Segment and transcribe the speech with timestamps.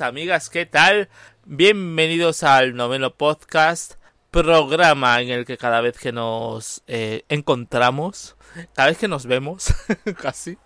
[0.00, 1.08] amigas, ¿qué tal?
[1.44, 3.94] Bienvenidos al noveno podcast,
[4.30, 8.36] programa en el que cada vez que nos eh, encontramos,
[8.74, 9.74] cada vez que nos vemos,
[10.22, 10.58] casi,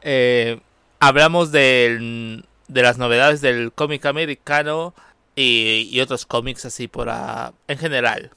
[0.00, 0.60] eh,
[1.00, 4.94] hablamos de las novedades del cómic americano
[5.34, 7.10] y, otros cómics así por
[7.68, 8.30] en general.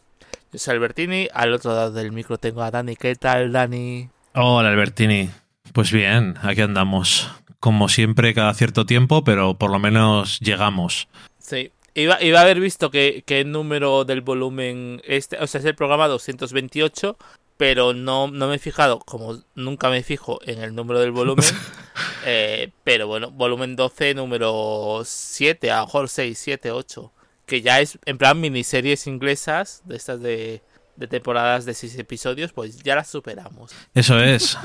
[0.52, 2.96] Yo soy Albertini, al otro lado del micro tengo a Dani.
[2.96, 4.10] ¿Qué tal, Dani?
[4.34, 5.30] Hola, Albertini.
[5.74, 7.30] Pues bien, aquí andamos
[7.66, 11.08] como siempre cada cierto tiempo, pero por lo menos llegamos.
[11.40, 15.66] Sí, iba, iba a haber visto que, el número del volumen, este, o sea, es
[15.66, 17.18] el programa 228,
[17.58, 21.44] pero no, no me he fijado, como nunca me fijo en el número del volumen,
[22.28, 27.12] eh, pero bueno, volumen 12, número 7, a lo mejor 6, 7, 8,
[27.48, 30.62] que ya es en plan miniseries inglesas, de estas de,
[30.98, 33.72] de temporadas de 6 episodios, pues ya las superamos.
[33.96, 34.56] Eso es,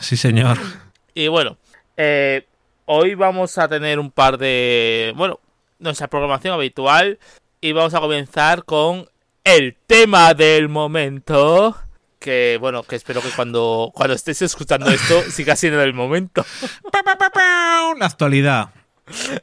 [0.00, 0.56] sí señor.
[1.12, 1.58] Y bueno,
[1.96, 2.46] eh,
[2.84, 5.12] hoy vamos a tener un par de.
[5.16, 5.40] Bueno,
[5.78, 7.18] nuestra programación habitual.
[7.60, 9.08] Y vamos a comenzar con
[9.44, 11.76] el tema del momento.
[12.18, 16.44] Que bueno, que espero que cuando, cuando estés escuchando esto siga siendo el momento.
[17.98, 18.70] La actualidad.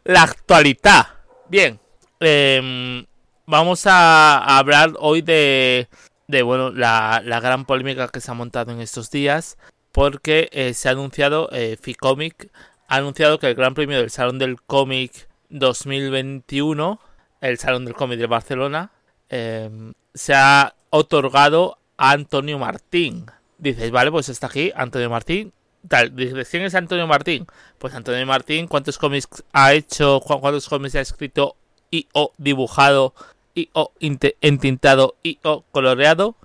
[0.03, 1.07] La actualidad.
[1.49, 1.79] Bien.
[2.19, 3.05] Em,
[3.45, 5.89] vamos a, hablar hoy de,
[6.27, 9.57] de bueno, la, la, gran polémica que se ha montado en estos días
[9.93, 12.51] porque eh, se ha anunciado, eh, Ficomic
[12.87, 16.99] ha anunciado que el Gran Premio del Salón del Cómic 2021,
[17.41, 18.91] el Salón del Cómic de Barcelona,
[19.29, 23.27] em, se ha otorgado a Antonio Martín.
[23.59, 25.53] Dices, vale, pues está aquí Antonio Martín.
[25.87, 27.45] Tal, dices, ¿quién es Antonio Martín?
[27.77, 30.21] Pues Antonio Martín, ¿cuántos cómics ha hecho?
[30.21, 31.55] ¿Cuántos cómics ha escrito
[31.91, 33.13] y o dibujado
[33.53, 36.35] y o entintado y o coloreado?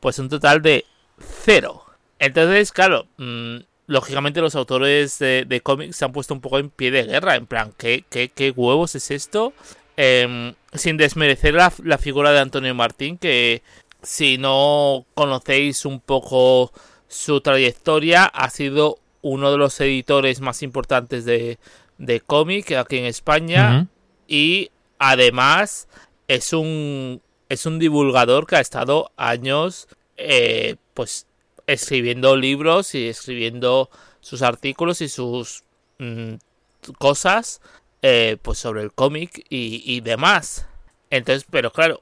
[0.00, 0.84] Pues un total de
[1.18, 1.83] cero.
[2.18, 6.90] Entonces, claro, mm, lógicamente los autores de, cómics se han puesto un poco en pie
[6.90, 9.52] de guerra, en plan, ¿qué, qué, huevos es esto?
[9.96, 13.62] Em, sin desmerecer la, figura de Antonio Martín, que
[14.02, 16.72] si no conocéis un poco
[17.08, 21.58] su trayectoria, ha sido uno de los editores más importantes de,
[21.98, 23.86] de cómic aquí en España
[24.26, 25.88] y además
[26.28, 31.26] es un es un divulgador que ha estado años eh, pues
[31.66, 35.64] escribiendo libros y escribiendo sus artículos y sus
[35.98, 36.34] mm,
[36.98, 37.60] cosas
[38.02, 40.66] eh, pues sobre el cómic y, demás.
[41.10, 42.00] Entonces, pero claro,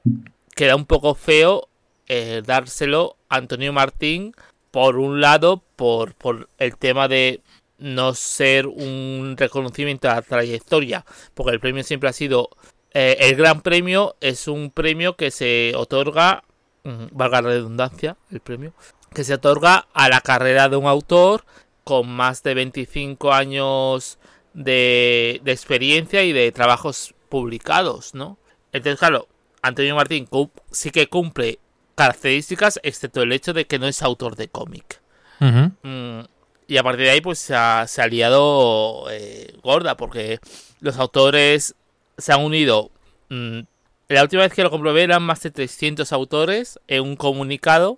[0.55, 1.69] queda un poco feo
[2.07, 4.35] eh, dárselo a Antonio Martín
[4.71, 7.41] por un lado por, por el tema de
[7.77, 12.49] no ser un reconocimiento a la trayectoria, porque el premio siempre ha sido
[12.93, 16.43] eh, el gran premio es un premio que se otorga,
[16.83, 18.73] mm, valga la redundancia, el premio,
[19.13, 21.45] que se otorga a la carrera de un autor
[21.83, 24.17] con más de 25 años
[24.53, 28.37] de, experiencia y de trabajos publicados, ¿no?
[28.71, 29.27] Entonces, claro,
[29.61, 30.27] Antonio Martín
[30.71, 31.59] sí que cumple
[31.95, 35.01] características, excepto el hecho de que no es autor de cómic.
[35.39, 36.21] Mm,
[36.67, 40.39] y a partir de ahí, pues se ha, se liado eh, gorda, porque
[40.79, 41.75] los autores
[42.17, 42.91] se han unido.
[43.29, 43.61] Mm,
[44.07, 47.97] la última vez que lo comprobé eran más de 300 autores en un comunicado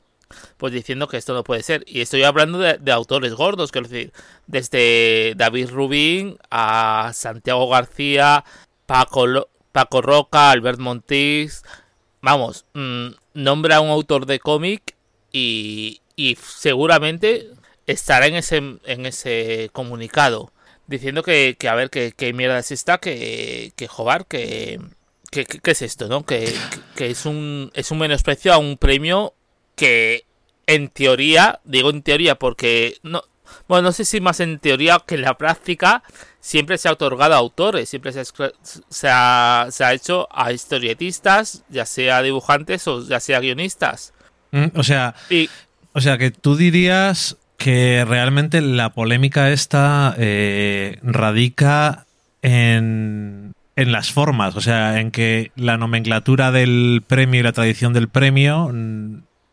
[0.57, 1.83] pues diciendo que esto no puede ser.
[1.87, 4.13] Y estoy hablando de, autores gordos, quiero decir,
[4.47, 8.43] desde David Rubín a Santiago García,
[8.85, 11.63] Paco, Paco Roca, Albert Montis.
[12.21, 14.95] Vamos, mm, nombra a un autor de cómic
[15.31, 17.49] y, y seguramente
[17.87, 20.51] estará en ese, en ese comunicado
[20.87, 24.79] diciendo que, que a ver qué, qué mierda es esta, que, que joder, que,
[25.31, 26.25] que, es esto, ¿no?
[26.25, 26.53] Que,
[26.95, 29.33] que, es un es un menosprecio a un premio
[29.75, 30.25] que
[30.67, 33.23] en teoría, digo en teoría porque no,
[33.67, 36.03] bueno, no sé si más en teoría que en la práctica
[36.39, 38.21] siempre se ha otorgado a autores, siempre se
[39.09, 44.13] ha, se ha, hecho a historietistas, ya sea dibujantes o ya sea guionistas.
[44.51, 45.15] Mm, o sea,
[45.93, 52.05] o sea que tú dirías que realmente la polémica esta eh, radica
[52.41, 57.93] en, en las formas, o sea, en que la nomenclatura del premio y la tradición
[57.93, 58.71] del premio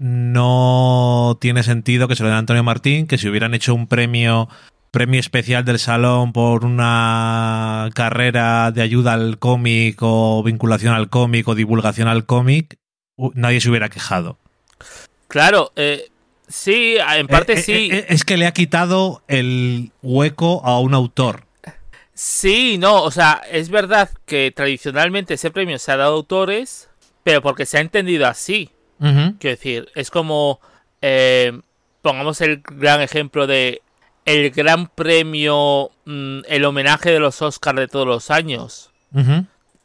[0.02, 3.86] no tiene sentido que se lo den a Antonio Martín, que si hubieran hecho un
[3.86, 4.48] premio
[4.90, 11.48] premio especial del salón por una carrera de ayuda al cómic o vinculación al cómic
[11.48, 12.76] o divulgación al cómic,
[13.34, 14.38] nadie se hubiera quejado.
[15.28, 16.10] Claro, eh,
[16.46, 17.88] sí, en parte eh, sí.
[17.90, 21.44] Eh, es que le ha quitado el hueco a un autor.
[22.12, 26.90] Sí, no, o sea, es verdad que tradicionalmente ese premio se ha dado a autores,
[27.24, 28.70] pero porque se ha entendido así.
[29.02, 30.60] Quiero decir, es como,
[31.00, 31.60] eh,
[32.02, 33.82] pongamos el gran ejemplo de
[34.24, 38.90] el gran premio, mm, el homenaje de los Oscars de todos los años.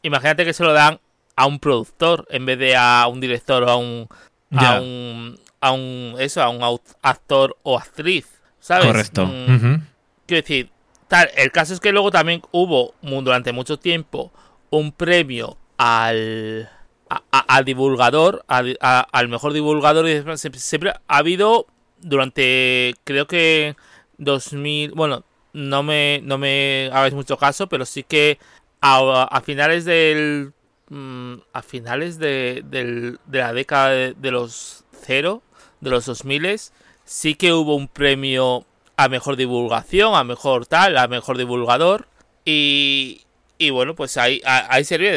[0.02, 1.00] Imagínate que se lo dan
[1.34, 4.08] a un productor en vez de a un director o a un,
[4.52, 8.26] a un, a un, eso, a un actor o actriz,
[8.60, 8.86] ¿sabes?
[8.86, 9.26] Correcto.
[9.26, 9.82] Mm,
[10.26, 10.70] quiero decir,
[11.08, 14.32] tal, el caso es que luego también hubo durante mucho tiempo
[14.70, 16.68] un premio al
[17.08, 20.06] a, divulgador, al mejor divulgador
[20.38, 21.66] siempre, ha habido
[22.00, 23.76] durante creo que
[24.18, 28.38] 2000, bueno, no me no me hagáis mucho caso, pero sí que
[28.80, 30.52] a, finales del
[30.88, 35.42] mm, a finales de, de la década de, los cero,
[35.80, 36.60] de los 2000
[37.04, 38.66] sí que hubo un premio
[38.96, 42.06] a mejor divulgación, a mejor tal, a mejor divulgador
[42.44, 43.22] y,
[43.58, 45.12] y bueno, pues ahí, ahí servía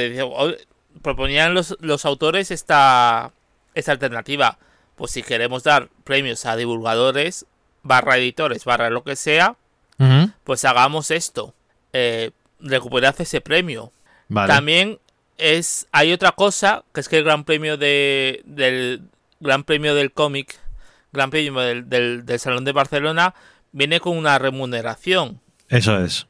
[1.01, 3.31] proponían los, los autores esta,
[3.73, 4.57] esta alternativa.
[4.95, 7.45] Pues si queremos dar premios a divulgadores,
[7.83, 9.55] barra editores, barra lo que sea,
[10.43, 11.53] pues hagamos esto.
[11.93, 13.91] Eh, recuperad ese premio.
[14.33, 14.99] También
[15.37, 19.03] es hay otra cosa, que es que el Gran Premio de, del
[19.39, 20.59] Gran Premio del cómic,
[21.11, 21.87] Gran Premio del,
[22.25, 23.35] del, Salón de Barcelona,
[23.71, 25.39] viene con una remuneración.
[25.69, 26.27] Eso es.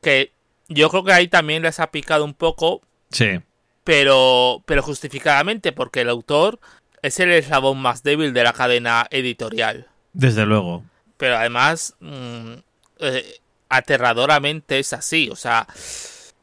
[0.00, 0.32] Que
[0.68, 2.82] yo creo que ahí también les ha picado un poco.
[3.10, 3.40] Sí
[3.84, 6.60] pero, pero justificadamente, porque el autor
[7.02, 9.86] es el eslabón más débil de la cadena editorial.
[10.12, 10.84] Desde luego.
[11.16, 12.52] Pero además, mm,
[13.00, 15.66] eh, aterradoramente es así, o sea...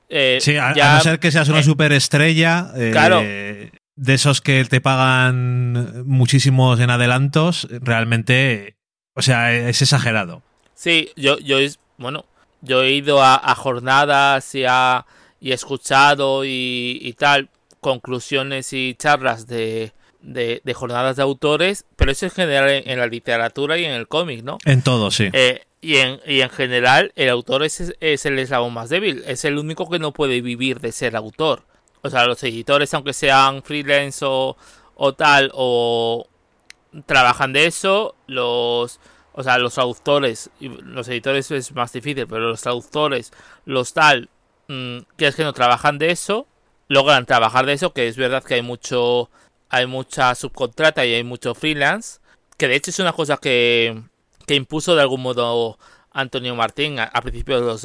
[0.10, 3.19] Eh, sí, a, no ser que seas una eh, superestrella, claro.
[3.19, 8.78] de esos que te pagan muchísimos en adelantos, realmente,
[9.16, 10.44] o sea, es exagerado.
[10.75, 11.57] Sí, yo, yo,
[11.98, 12.24] bueno,
[12.62, 15.06] yo he ido a, a jornadas y a
[15.39, 17.50] y escuchado y, tal
[17.80, 23.78] conclusiones y charlas de, de, jornadas de autores, pero eso es general en, la literatura
[23.78, 24.57] y en el cómic, ¿no?
[24.66, 25.30] En todo, sí.
[25.34, 29.45] Eh, y, en, y en general, el autor es, es el eslabón más débil, es
[29.45, 31.63] el único que no puede vivir de ser autor.
[32.01, 34.57] O sea, los editores, aunque sean freelance o,
[34.95, 36.28] o tal, o
[37.06, 39.00] trabajan de eso, los
[39.39, 43.31] o sea, los autores, los editores es más difícil, pero los traductores,
[43.66, 44.30] los tal,
[44.67, 46.47] Mm, que es que no trabajan de eso,
[46.87, 49.29] logran trabajar de eso, que es verdad que hay mucho,
[49.69, 52.19] hay mucha subcontrata y hay mucho freelance,
[52.57, 54.03] que de hecho es una cosa que,
[54.45, 55.79] que impuso de algún modo
[56.11, 57.83] Antonio Martín a, principios de los,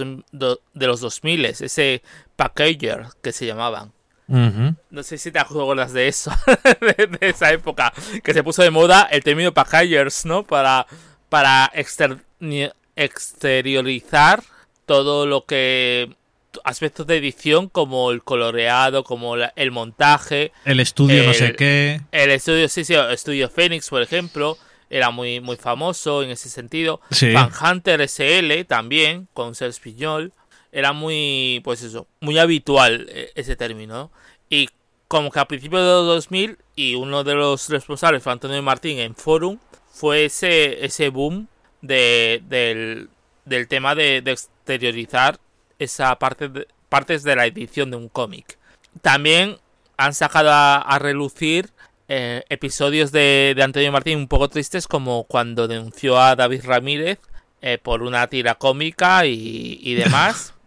[0.72, 2.02] de los 2000, ese
[2.36, 3.92] packager que se llamaban.
[4.28, 6.32] No sé si te acuerdas de eso,
[6.80, 7.92] de, esa época,
[8.24, 10.44] que se puso de moda el término packagers, ¿no?
[10.44, 10.86] Para,
[11.28, 14.42] para exteriorizar
[14.86, 16.16] todo lo que
[16.64, 20.52] aspectos de edición como el coloreado, como el montaje.
[20.64, 22.00] El estudio no sé qué.
[22.12, 24.58] El estudio, sí, sí, el estudio Phoenix, por ejemplo,
[24.90, 27.00] era muy, muy famoso en ese sentido.
[27.32, 30.32] Van Hunter SL también, con Ser Piñol.
[30.70, 34.10] Era muy, pues eso, muy habitual eh, ese término.
[34.48, 34.68] Y
[35.08, 38.98] como que a principios de los 2000, y uno de los responsables fue Antonio Martín
[38.98, 39.58] en Forum,
[39.90, 41.48] fue ese, ese boom
[41.82, 43.10] de, del,
[43.44, 45.38] del tema de, de exteriorizar
[45.82, 48.58] esa parte de, partes de la edición de un cómic.
[49.00, 49.56] También
[49.96, 51.70] han sacado a, relucir
[52.08, 57.18] eh, episodios de, Antonio Martín un poco tristes como cuando denunció a David Ramírez
[57.62, 60.54] eh, por una tira cómica y, demás.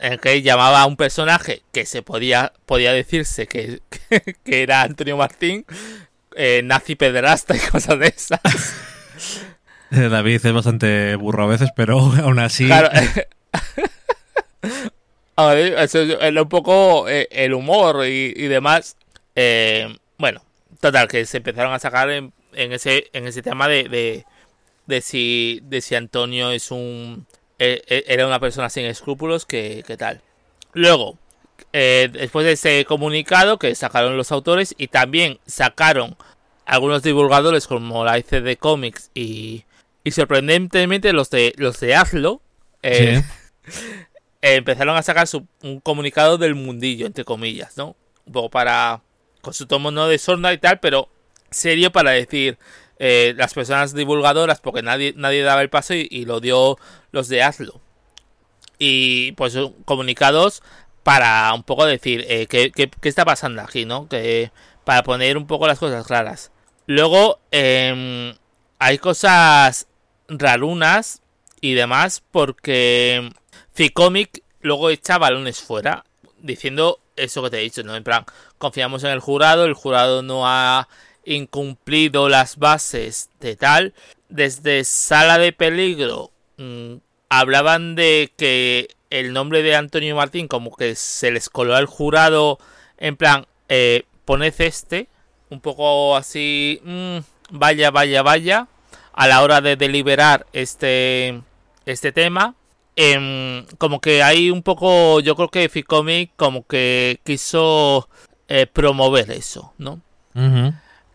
[0.00, 3.80] en que llamaba a un personaje que se podía, podía decirse que,
[4.44, 5.66] que, era Antonio Martín,
[6.36, 8.40] eh, nazi pederasta y cosas de esas.
[9.90, 12.68] David es bastante burro a veces, pero aún así.
[15.48, 18.96] es un poco eh, el humor y, demás.
[19.34, 20.42] Eh, bueno,
[20.80, 24.24] total, que se empezaron a sacar en, ese, en ese tema de,
[24.86, 27.26] de, si, si Antonio es un
[27.58, 30.20] eh, era una persona sin escrúpulos, que, tal.
[30.72, 31.18] Luego,
[31.72, 36.16] después de ese comunicado que sacaron los autores y también sacaron
[36.64, 39.64] algunos divulgadores como la ICD Comics y,
[40.04, 42.40] y sorprendentemente los de los de Hazlo
[44.42, 45.26] empezaron a sacar
[45.62, 47.96] un comunicado del mundillo, entre comillas, ¿no?
[48.26, 49.02] Un poco para.
[49.40, 51.08] con su tomo no de sonda y tal, pero
[51.50, 52.58] serio para decir.
[53.02, 56.76] Eh, las personas divulgadoras, porque nadie, nadie daba el paso y, lo dio
[57.12, 57.80] los de Hazlo.
[58.78, 60.62] Y pues comunicados
[61.02, 64.06] para un poco decir eh, qué, qué, está pasando aquí, ¿no?
[64.06, 64.52] Que,
[64.84, 66.52] para poner un poco las cosas claras.
[66.86, 68.34] Luego eh,
[68.78, 69.86] hay cosas
[70.28, 71.22] rarunas
[71.62, 73.30] y demás porque
[73.80, 76.04] Ficomic luego echa balones fuera
[76.36, 77.96] diciendo eso que te he dicho, ¿no?
[77.96, 78.26] En plan,
[78.58, 80.86] confiamos en el jurado, el jurado no ha
[81.24, 83.94] incumplido las bases de tal
[84.28, 86.96] desde Sala de Peligro mm,
[87.30, 92.58] hablaban de que el nombre de Antonio Martín como que se les coló al jurado
[92.98, 95.08] en plan, eh, poned este,
[95.48, 97.18] un poco así, mm,
[97.48, 98.68] vaya, vaya, vaya,
[99.14, 101.40] a la hora de deliberar este,
[101.86, 102.56] este tema.
[102.96, 108.08] Em, como que hay un poco, yo creo que Ficomic como que quiso
[108.48, 110.00] eh, promover eso, ¿no?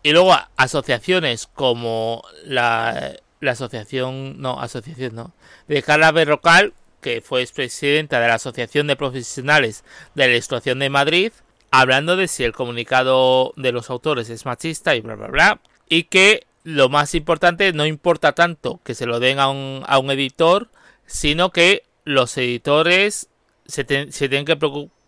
[0.02, 5.34] Y luego asociaciones como la, la asociación, no, asociación no,
[5.68, 10.90] de Carla Berrocal, que fue expresidenta de la Asociación de Profesionales de la Ilustración de
[10.90, 11.32] Madrid,
[11.70, 16.04] hablando de si el comunicado de los autores es machista y bla bla bla, y
[16.04, 20.10] que lo más importante no importa tanto que se lo den a un, a un
[20.10, 20.68] editor,
[21.06, 23.28] sino que los editores
[23.66, 24.56] se, se tienen que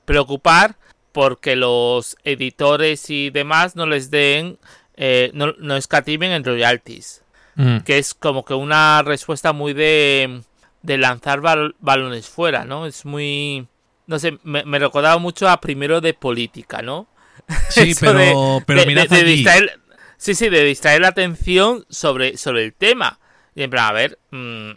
[0.05, 0.77] preocupar
[1.13, 4.59] porque los editores y demás no les den,
[4.97, 7.23] eh, no, no, escatimen en royalties.
[7.57, 7.79] Mm.
[7.79, 10.43] Que es como que una respuesta muy de,
[10.83, 12.87] de lanzar balones fuera, ¿no?
[12.87, 13.67] Es muy...
[14.07, 17.09] No sé, me, me, recordaba mucho a primero de política, ¿no?
[17.69, 19.81] Sí, pero, pero mira distraer,
[20.17, 23.19] Sí, sí, de distraer la atención sobre, sobre el tema.
[23.55, 24.71] Y en plan, a ver, mmm,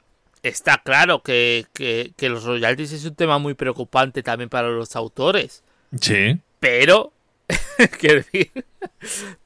[0.44, 4.96] está claro que, que, que, los royalties es un tema muy preocupante también para los
[4.96, 5.64] autores.
[6.00, 6.40] Sí.
[6.60, 7.12] Pero,
[8.00, 8.52] quiero decir,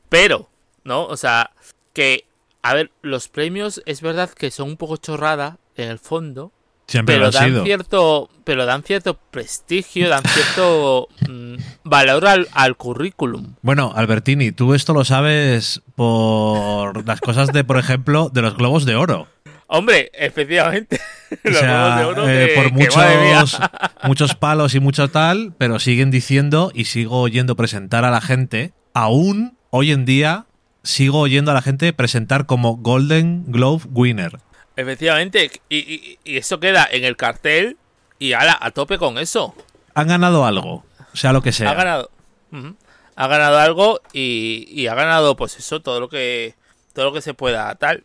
[0.09, 0.49] pero,
[0.83, 1.05] ¿no?
[1.05, 1.51] O sea,
[1.93, 2.25] que,
[2.61, 6.51] a ver, los premios es verdad que son un poco chorrada en el fondo.
[6.87, 7.63] Siempre pero lo dan sido.
[7.63, 14.75] cierto pero dan cierto prestigio dan cierto mmm, valor al, al, currículum bueno Albertini tú
[14.75, 19.27] esto lo sabes por las cosas de por ejemplo de los globos de oro
[19.75, 20.99] Hombre, efectivamente.
[21.43, 23.59] O sea, oro eh, que, por muchos,
[24.03, 28.73] muchos palos y mucho tal, pero siguen diciendo y sigo oyendo presentar a la gente,
[28.93, 30.45] aún hoy en día
[30.83, 34.37] sigo oyendo a la gente presentar como Golden Globe Winner.
[34.77, 37.77] Efectivamente, y, y, y eso queda en el cartel
[38.19, 39.55] y ala, a tope con eso.
[39.93, 41.71] Han ganado algo, sea lo que sea.
[41.71, 42.11] Ha ganado.
[42.51, 42.75] Uh -huh.
[43.15, 46.55] Ha ganado algo y, y, ha ganado, pues eso, todo lo que
[46.93, 48.03] todo lo que se pueda, tal.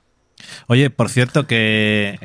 [0.66, 2.18] Oye, por cierto, que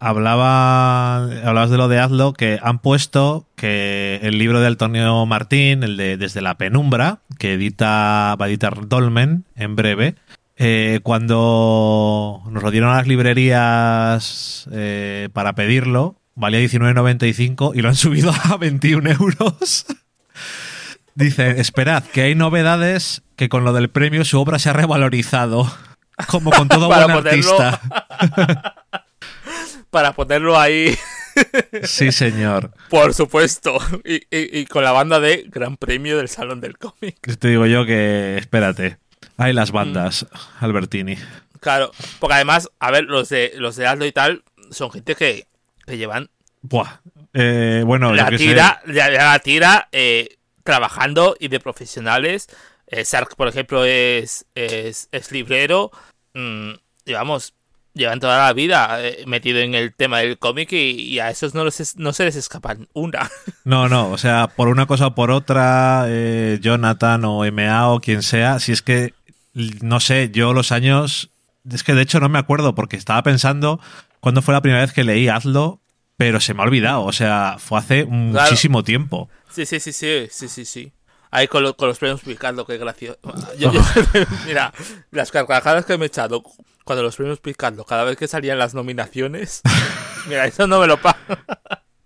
[0.00, 5.82] hablaba hablabas de lo de Hazlo, que han puesto que el libro de Antonio Martín,
[5.82, 10.14] el de Desde la penumbra, que edita va a editar Dolmen en breve,
[10.60, 17.88] eh, cuando nos lo dieron a las librerías eh, para pedirlo, valía 19.95 y lo
[17.88, 19.86] han subido a 21 euros.
[21.14, 25.70] Dice, esperad, que hay novedades que con lo del premio su obra se ha revalorizado.
[26.26, 27.80] Como con todo buen artista.
[29.90, 30.96] para ponerlo ahí.
[31.84, 32.72] sí, señor.
[32.90, 33.78] Por supuesto.
[34.04, 37.18] Y, y, y, con la banda de Gran Premio del Salón del Cómic.
[37.38, 38.98] Te digo yo que, espérate.
[39.36, 40.64] Hay las bandas, mm.
[40.64, 41.16] Albertini.
[41.60, 45.46] Claro, porque además, a ver, los de los de Aldo y tal son gente que,
[45.86, 46.30] que llevan.
[46.62, 47.00] Buah.
[47.34, 48.92] Eh, bueno, la yo que tira, sé.
[48.92, 52.48] La, la tira eh, trabajando y de profesionales.
[52.90, 55.90] Eh, Sark, por ejemplo, es, es, es librero.
[56.34, 56.72] Mm,
[57.04, 57.54] digamos,
[57.98, 61.54] llevan toda la vida eh, metido en el tema del cómic y, y, a esos
[61.54, 63.30] no, les, no se les escapan una.
[63.64, 68.00] No, no, o sea, por una cosa o por otra, eh, Jonathan o MA o
[68.00, 69.12] quien sea, si es que,
[69.82, 71.28] no sé, yo los años,
[71.70, 73.78] es que de hecho no me acuerdo porque estaba pensando
[74.20, 75.80] cuándo fue la primera vez que leí Hazlo,
[76.16, 79.28] pero se me ha olvidado, o sea, fue hace muchísimo tiempo.
[79.50, 80.92] Sí, sí, sí, sí, sí, sí, sí.
[81.30, 83.18] Ahí con, lo, con, los premios Picando, qué gracioso.
[83.58, 83.82] Yo, yo,
[84.46, 84.72] mira,
[85.10, 86.42] las carcajadas que me he echado
[86.84, 89.62] cuando los premios Picando, cada vez que salían las nominaciones.
[90.26, 91.44] mira, eso no me lo paga.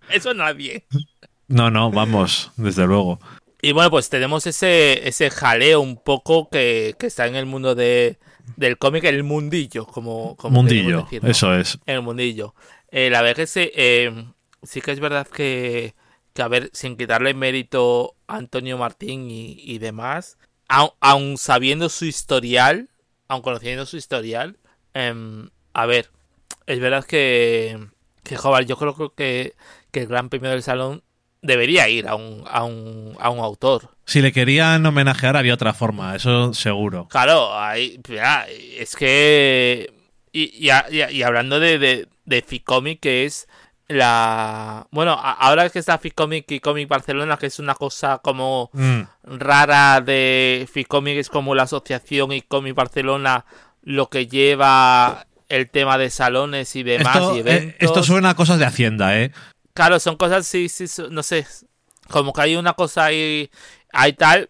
[0.09, 0.85] eso nadie.
[1.47, 3.19] No, no, vamos, desde luego.
[3.61, 7.75] Y bueno, pues tenemos ese, ese jaleo un poco que, que está en el mundo
[7.75, 8.17] de,
[8.55, 11.29] del cómic, el mundillo, como, como Mundillo, decir, ¿no?
[11.29, 11.79] eso es.
[11.85, 12.53] El mundillo.
[12.91, 14.25] Eh, la verdad es que eh,
[14.61, 15.95] sí que es verdad que
[16.33, 20.37] que a ver, sin quitarle mérito a Antonio Martín y, y demás,
[20.67, 22.89] aun, aun, sabiendo su historial,
[23.27, 24.57] aun conociendo su historial,
[24.93, 25.13] eh,
[25.73, 26.09] a ver,
[26.65, 27.77] es verdad que,
[28.23, 29.53] que joder, yo creo que,
[29.91, 31.03] que el Gran Premio del Salón
[31.41, 33.89] debería ir a un, a un, a un autor.
[34.05, 37.07] Si le querían homenajear había otra forma, eso seguro.
[37.09, 37.51] Claro,
[38.09, 39.93] ya, es que...
[40.31, 40.71] Y, y,
[41.11, 43.47] y, hablando de, de, de Ficomic, que es
[43.87, 49.01] la bueno ahora que está Ficomic y Comic Barcelona que es una cosa como mm.
[49.23, 53.45] rara de Ficomic es como la asociación y Comic Barcelona
[53.81, 57.73] lo que lleva el tema de salones y demás esto, y eventos.
[57.73, 59.31] Eh, esto suena a cosas de hacienda eh
[59.73, 61.45] claro son cosas sí sí no sé
[62.09, 63.49] como que hay una cosa ahí
[63.91, 64.49] hay tal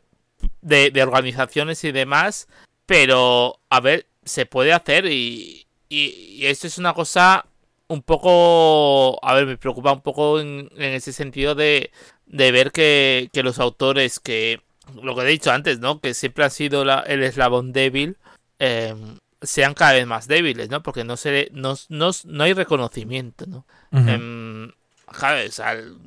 [0.62, 2.48] de, de organizaciones y demás
[2.86, 7.46] pero a ver se puede hacer y, y, esto es una cosa
[7.94, 11.92] un poco, a ver, me preocupa un poco en, ese sentido de,
[12.26, 14.62] de ver que, que, los autores que,
[15.02, 16.02] lo que he dicho antes, ¿no?
[16.02, 18.18] Que siempre han sido la, el eslabón débil,
[18.58, 20.82] em, sean cada vez más débiles, ¿no?
[20.82, 23.66] Porque no se no, no, no hay reconocimiento, ¿no?
[23.92, 24.72] Uh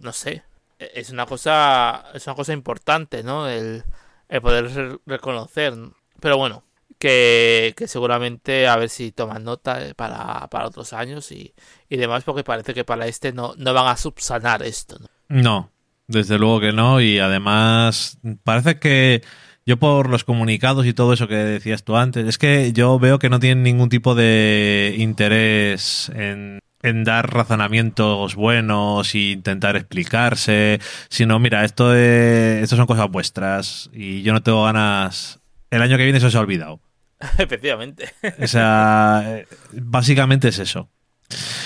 [0.02, 0.42] no sé.
[0.80, 2.06] Es una cosa.
[2.12, 3.48] Es una cosa importante, ¿no?
[3.48, 3.84] El,
[4.28, 5.74] el poder reconocer.
[6.18, 6.65] Pero bueno.
[6.98, 11.54] Que, seguramente a ver si toman nota eh, para, para otros años y,
[11.88, 14.96] y, demás, porque parece que para este no, no van a subsanar esto.
[14.98, 15.08] ¿no?
[15.28, 15.72] no,
[16.06, 19.22] desde luego que no, y además parece que
[19.66, 23.18] yo por los comunicados y todo eso que decías tú antes, es que yo veo
[23.18, 26.60] que no tienen ningún tipo de interés en,
[27.02, 34.32] dar razonamientos buenos e intentar explicarse, sino mira, esto, esto son cosas vuestras y yo
[34.32, 35.40] no tengo ganas...
[35.70, 36.80] El año que viene eso se ha olvidado.
[37.38, 38.12] Efectivamente.
[38.42, 40.88] O sea, básicamente es eso.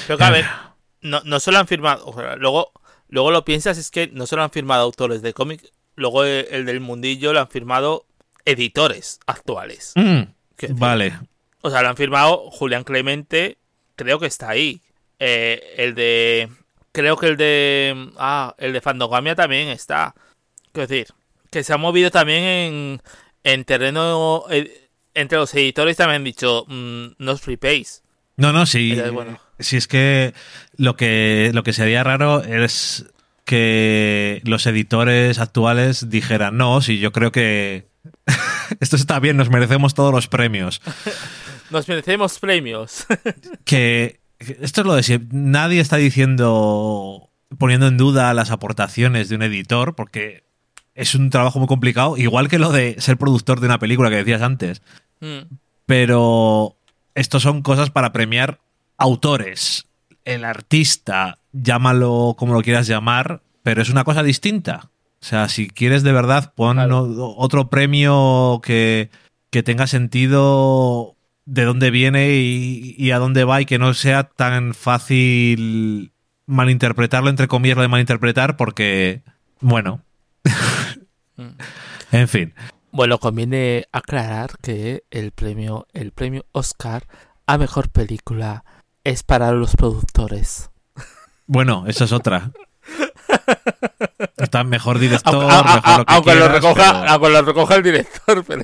[0.06, 0.46] Pero que a ver,
[1.02, 2.72] no, no solo han firmado, luego,
[3.08, 6.64] luego lo piensas, es que no solo han firmado autores de cómic, Luego eh, el
[6.64, 8.06] del mundillo lo han firmado
[8.46, 9.92] editores actuales.
[9.96, 10.22] Mm,
[10.70, 11.18] vale.
[11.60, 13.58] O sea, lo han firmado Julián Clemente,
[13.96, 14.80] creo que está ahí.
[15.18, 16.48] Eh, el de.
[16.92, 18.12] Creo que el de.
[18.16, 20.14] Ah, el de Fandogamia también está.
[20.72, 21.08] Quiero decir,
[21.50, 23.02] que se ha movido también en,
[23.44, 24.44] en terreno.
[24.50, 28.02] Eh, entre los editores también han dicho, mm, no os flipéis.
[28.36, 28.96] No, no, sí.
[29.58, 30.32] Si es que
[30.76, 33.06] lo que lo que sería raro es
[33.44, 37.88] que los editores actuales dijeran, no, sí, yo creo que
[38.80, 40.80] esto está bien, nos merecemos todos los premios.
[41.70, 43.06] nos merecemos premios.
[43.64, 49.42] que esto es lo de nadie está diciendo, poniendo en duda las aportaciones de un
[49.42, 50.44] editor, porque
[50.94, 54.16] es un trabajo muy complicado, igual que lo de ser productor de una película que
[54.16, 54.82] decías antes.
[55.20, 55.54] Mm.
[55.86, 56.76] Pero
[57.14, 58.60] esto son cosas para premiar
[58.96, 59.86] autores.
[60.24, 64.90] El artista, llámalo como lo quieras llamar, pero es una cosa distinta.
[65.22, 69.10] O sea, si quieres de verdad, pon otro premio que,
[69.50, 76.12] tenga sentido de dónde viene y, a dónde va y que no sea tan fácil
[76.46, 79.22] malinterpretarlo, entre comillas, lo de malinterpretar, porque,
[79.60, 80.02] bueno.
[81.40, 82.16] Mm.
[82.16, 82.54] en fin.
[82.92, 87.06] Bueno, conviene aclarar que el premio, el premio Oscar
[87.46, 88.64] a mejor película
[89.04, 90.70] es para los productores.
[91.46, 92.50] Bueno, esa es otra.
[94.36, 95.46] Está mejor director,
[96.06, 98.44] aunque, lo recoja, lo recoja el director.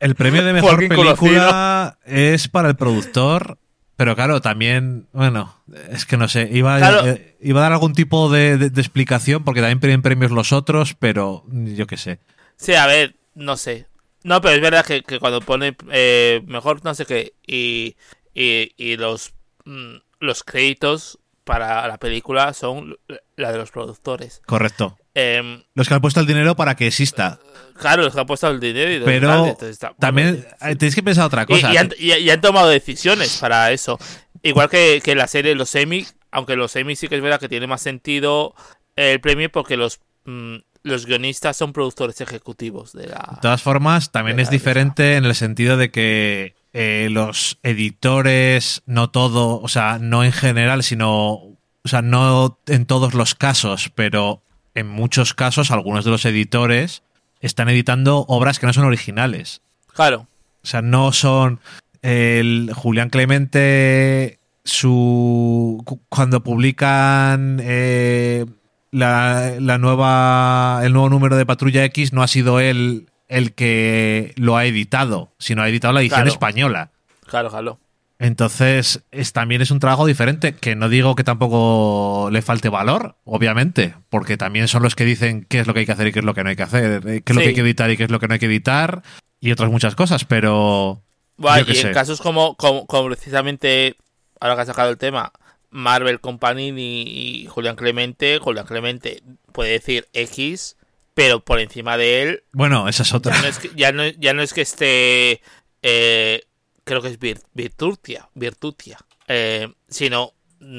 [0.00, 3.56] El premio de mejor película es para el productor,
[3.96, 5.54] pero claro, también, bueno,
[5.90, 6.78] es que no sé, iba,
[7.08, 11.44] eh, iba a dar algún tipo de, explicación porque también piden premios los otros, pero
[11.48, 12.18] yo qué sé.
[12.56, 13.86] Sí, a ver, no sé.
[14.24, 17.96] No, pero es verdad que, cuando pone eh, mejor no sé qué y,
[18.34, 22.96] y, los, mm, los créditos para la película son
[23.36, 24.42] la de los productores.
[24.46, 24.98] Correcto.
[25.14, 27.38] Em, los que han puesto el dinero para que exista.
[27.78, 29.56] Claro, los que han puesto el dinero y Pero
[29.98, 31.72] también eh, tenéis que pensar otra cosa.
[31.98, 33.98] Y, han, tomado decisiones para eso.
[34.42, 37.48] Igual que, que la serie Los Emmy, aunque los Emmy sí que es verdad que
[37.48, 38.54] tiene más sentido
[38.96, 43.28] el premio porque los, mm, los guionistas son productores ejecutivos de la...
[43.34, 49.10] De todas formas, también es diferente en el sentido de que eh, los editores, no
[49.10, 54.42] todo, o sea, no en general, sino, o sea, no en todos los casos, pero
[54.74, 57.02] en muchos casos algunos de los editores
[57.40, 59.62] están editando obras que no son originales.
[59.92, 60.26] Claro.
[60.62, 61.60] O sea, no son
[62.02, 68.46] el Julián Clemente su cuando publican eh,
[68.90, 74.32] la, la, nueva el nuevo número de Patrulla X no ha sido él el que
[74.36, 76.90] lo ha editado, sino ha editado la edición española.
[77.26, 77.78] Claro, claro.
[78.18, 83.16] Entonces, es, también es un trabajo diferente, que no digo que tampoco le falte valor,
[83.24, 86.12] obviamente, porque también son los que dicen qué es lo que hay que hacer y
[86.12, 87.60] qué es lo que no hay que hacer, eh, qué es lo que hay que
[87.60, 89.02] editar y qué es lo que no hay que editar,
[89.40, 91.02] y otras muchas cosas, pero...
[91.38, 93.96] y en casos como, como, precisamente,
[94.40, 95.32] ahora que has sacado el tema,
[95.70, 99.22] Marvel Company y Julián Clemente, Julián Clemente
[99.52, 100.76] puede decir X,
[101.14, 102.44] pero por encima de él.
[102.52, 103.34] Bueno, esa es otra.
[103.34, 103.70] Ya no es que,
[104.18, 105.40] ya no, es que esté.
[105.82, 106.42] Eh,
[106.84, 107.18] creo que es
[107.52, 110.32] Virtutia, Virtutia eh, sino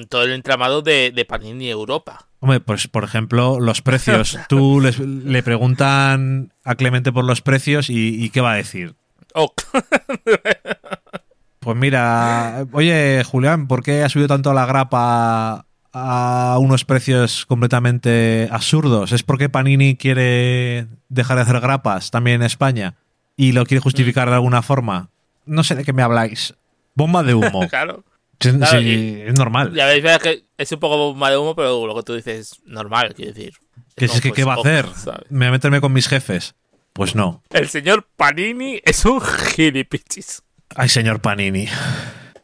[0.10, 2.28] todo el entramado de, de Panini Europa.
[2.40, 4.38] Hombre, pues por ejemplo, los precios.
[4.50, 8.96] Tú le preguntan a Clemente por los precios y, ¿qué va a decir?
[9.34, 9.54] Oh.
[11.60, 15.66] pues mira, oye Julián, ¿por qué ha subido tanto la grapa
[15.98, 19.14] a unos precios completamente absurdos.
[19.14, 22.96] ¿Es porque Panini quiere dejar de hacer grapas también en España
[23.38, 25.10] y lo quiere justificar de alguna forma?
[25.46, 26.54] No sé de qué me habláis.
[26.94, 27.68] Bomba de humo.
[27.70, 28.04] claro.
[28.40, 29.74] Sí, Claro, sí, y- es normal.
[29.74, 32.40] Ya veis, veis que es un poco bomba de humo, pero lo que tú dices
[32.54, 33.54] es normal, quiero decir.
[33.96, 35.22] Que es que, ¿qué va a pues, hacer?
[35.30, 36.54] ¿Me voy a meterme con mis jefes?
[36.92, 37.44] Pues no.
[37.50, 40.44] El señor Panini es un gilipichis.
[40.76, 41.68] Ay, señor Panini.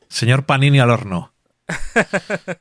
[0.07, 1.33] Señor Panini al horno.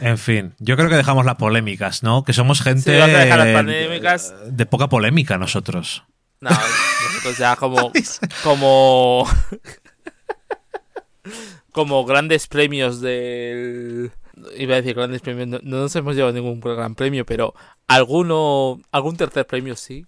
[0.00, 2.24] En fin, yo creo que dejamos las polémicas, ¿no?
[2.24, 4.34] Que somos gente Sí, vamos a dejar las eh, polémicas.
[4.46, 6.04] de poca polémica nosotros.
[6.40, 7.92] No, nosotros ya como.
[8.42, 9.28] como.
[11.72, 14.12] como grandes premios del.
[14.56, 17.54] Iba a decir grandes premios, no, no nos hemos llevado ningún gran premio, pero
[17.88, 18.80] alguno.
[18.92, 20.06] algún tercer premio sí.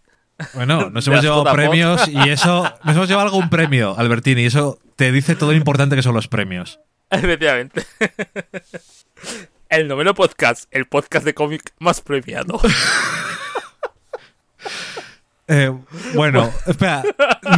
[0.54, 2.62] Bueno, nos hemos llevado premios y eso.
[2.84, 6.14] Nos hemos llevado algún premio, Albertini, y eso te dice todo lo importante que son
[6.14, 6.80] los premios.
[7.10, 7.84] Efectivamente.
[9.68, 12.60] El noveno podcast, el podcast de cómic más premiado.
[15.52, 15.72] Eh,
[16.14, 17.02] bueno, espera,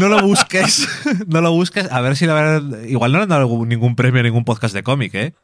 [0.00, 0.88] no lo busques.
[1.26, 1.92] No lo busques.
[1.92, 2.82] A ver si la verdad.
[2.84, 5.34] Igual no le han dado ningún premio a ningún podcast de cómic, ¿eh?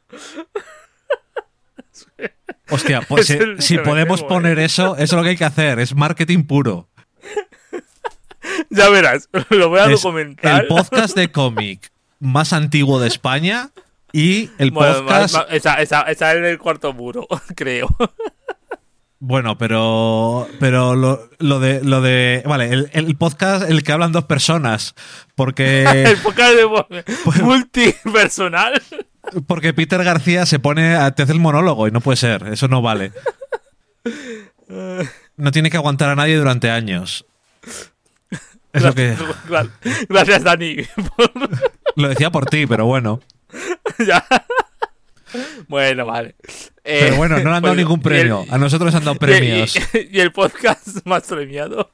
[2.70, 5.78] Hostia, pues Es si, podemos temo, poner eso, eso es lo que hay que hacer.
[5.78, 6.88] Es marketing puro.
[8.70, 10.62] ya verás, lo voy a Es documentar.
[10.62, 13.70] el podcast de cómic más antiguo de España
[14.12, 15.34] y el Bueno, podcast.
[15.50, 17.88] esa, esa, esa es el cuarto muro, creo.
[19.20, 24.12] Bueno, pero pero lo, lo de lo de vale, el, el podcast el que hablan
[24.12, 24.94] dos personas,
[25.34, 28.80] porque el podcast de Pues- multipersonal.
[29.48, 32.68] porque Peter García se pone a te hace el monólogo y no puede ser, eso
[32.68, 33.12] no vale.
[35.36, 37.26] No tiene que aguantar a nadie durante años.
[38.72, 39.16] Es lo que
[39.48, 39.70] Gra-
[40.08, 40.76] Gracias, Dani.
[41.16, 41.32] por-
[41.96, 43.20] lo decía por ti, pero bueno.
[44.06, 44.24] ya.
[45.68, 46.34] Bueno, vale.
[46.84, 48.44] Eh, Pero bueno, no le han dado pues, ningún el- premio.
[48.50, 49.74] A nosotros nos han dado premios.
[49.94, 51.90] Y, y el podcast más premiado.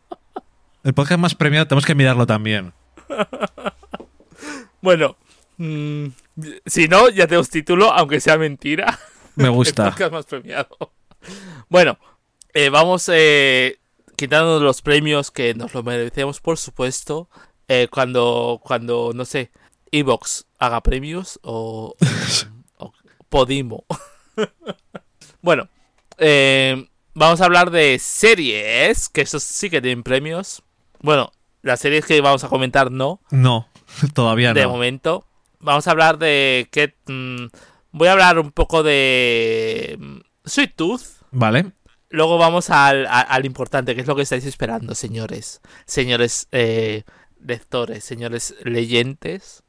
[0.82, 2.72] El podcast más premiado tenemos que mirarlo también.
[4.80, 5.16] Bueno,
[5.56, 6.06] mm,
[6.66, 8.98] si no, ya tenemos título, aunque sea mentira.
[9.36, 9.84] Me El gusta.
[9.90, 10.68] podcast más premiado.
[11.68, 11.98] Bueno,
[12.52, 13.78] eh, vamos eh,
[14.16, 17.28] quitando los premios que nos lo merecemos, por supuesto.
[17.68, 19.50] eh, cuando, cuando, no sé,
[19.90, 21.94] Evox haga premios o
[23.34, 23.84] Podimo.
[25.42, 25.68] bueno,
[26.18, 30.62] eh, vamos a hablar de series, que esos sí que tienen premios.
[31.00, 33.66] Bueno, las series que vamos a comentar no No,
[34.14, 34.68] todavía de no.
[34.70, 35.26] momento.
[35.58, 37.46] Vamos a hablar de que mm,
[37.90, 41.02] voy a hablar un poco de mm, Sweet Tooth.
[41.32, 41.72] Vale.
[42.10, 45.60] Luego vamos al, a- al importante, que es lo que estáis esperando, señores.
[45.86, 47.02] Señores eh,
[47.40, 49.64] lectores, señores leyentes.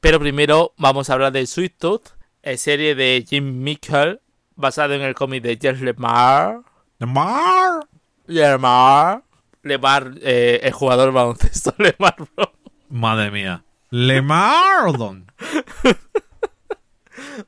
[0.00, 2.10] Pero primero vamos a hablar de Sweet Tooth,
[2.56, 4.20] serie de Jim Mickle,
[4.56, 6.60] basado en el cómic de Jeff Lemar.
[6.98, 7.86] Mar.
[8.26, 9.22] Lemar.
[9.62, 12.52] Lemar, eh, el jugador baloncesto Lemar, bro.
[12.88, 13.64] Madre mía.
[13.90, 15.26] Le Mardon.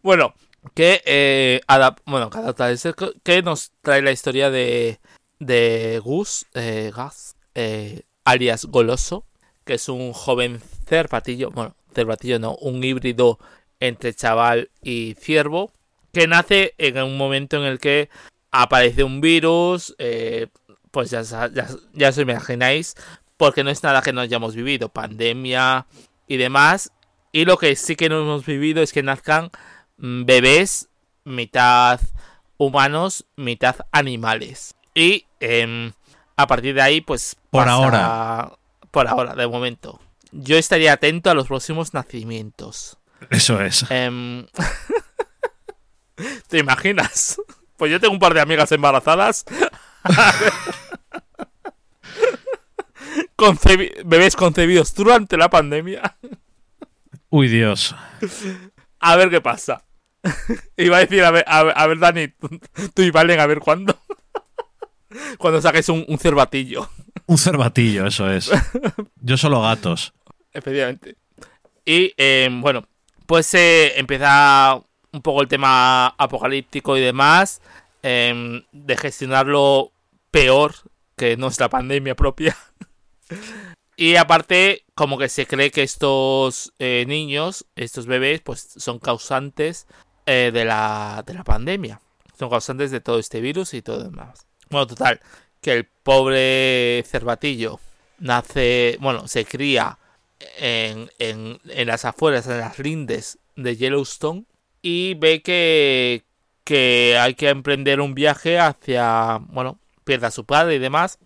[0.02, 0.34] Bueno,
[0.74, 5.00] que eh, adap- bueno, que adapta es el co- que nos trae la historia de
[5.40, 9.26] de Gus, eh, Gus, eh, alias Goloso,
[9.64, 13.38] que es un joven cervatillo, bueno, cervatillo no, un híbrido
[13.80, 15.72] entre chaval y ciervo,
[16.12, 18.08] que nace en un momento en el que
[18.50, 20.48] aparece un virus, eh,
[20.90, 22.94] pues ya, ya, ya os imagináis,
[23.36, 25.86] porque no es nada que no hayamos vivido, pandemia
[26.28, 26.92] y demás,
[27.32, 29.50] y lo que sí que no hemos vivido es que nazcan
[29.96, 30.88] mm, bebés,
[31.24, 32.00] mitad
[32.58, 34.76] humanos, mitad animales.
[34.94, 35.92] Y em,
[36.36, 37.36] a partir de ahí, pues...
[37.50, 38.52] Por ahora.
[38.92, 40.00] Por ahora, de momento.
[40.30, 42.98] Yo estaría atento a los próximos nacimientos.
[43.30, 43.84] Eso es.
[43.90, 44.46] Em,
[46.48, 47.40] ¿Te imaginas?
[47.76, 49.44] Pues yo tengo un par de amigas embarazadas.
[53.36, 56.16] Concebi- bebés concebidos durante la pandemia.
[57.30, 57.94] Uy, Dios.
[59.00, 59.84] A ver qué pasa.
[60.76, 62.48] Iba a decir, a ver, a ver, a ver, Dani, tú,
[62.94, 63.98] tú y Valen, a ver cuándo.
[65.38, 66.88] Cuando saques un, un cervatillo,
[67.26, 68.50] Un cervatillo, eso es.
[69.16, 70.12] Yo solo gatos.
[70.52, 71.16] efectivamente.
[71.84, 72.86] Y eh, bueno,
[73.26, 74.80] pues eh, empieza
[75.12, 77.60] un poco el tema apocalíptico y demás.
[78.02, 79.92] eh, de gestionarlo
[80.30, 80.74] peor
[81.16, 82.56] que nuestra pandemia propia.
[83.96, 89.86] Y aparte, como que se cree que estos eh, niños, estos bebés, pues son causantes
[90.26, 92.00] eh, de, la, de la pandemia.
[92.36, 94.46] Son causantes de todo este virus y todo demás.
[94.68, 95.20] Bueno, total,
[95.60, 97.78] que el pobre cervatillo
[98.18, 99.96] nace, bueno, se cría
[100.58, 104.44] en, las afueras, en las lindes de Yellowstone
[104.82, 106.24] y ve que,
[106.64, 111.18] que hay que emprender un viaje hacia, bueno, pierde a su padre y demás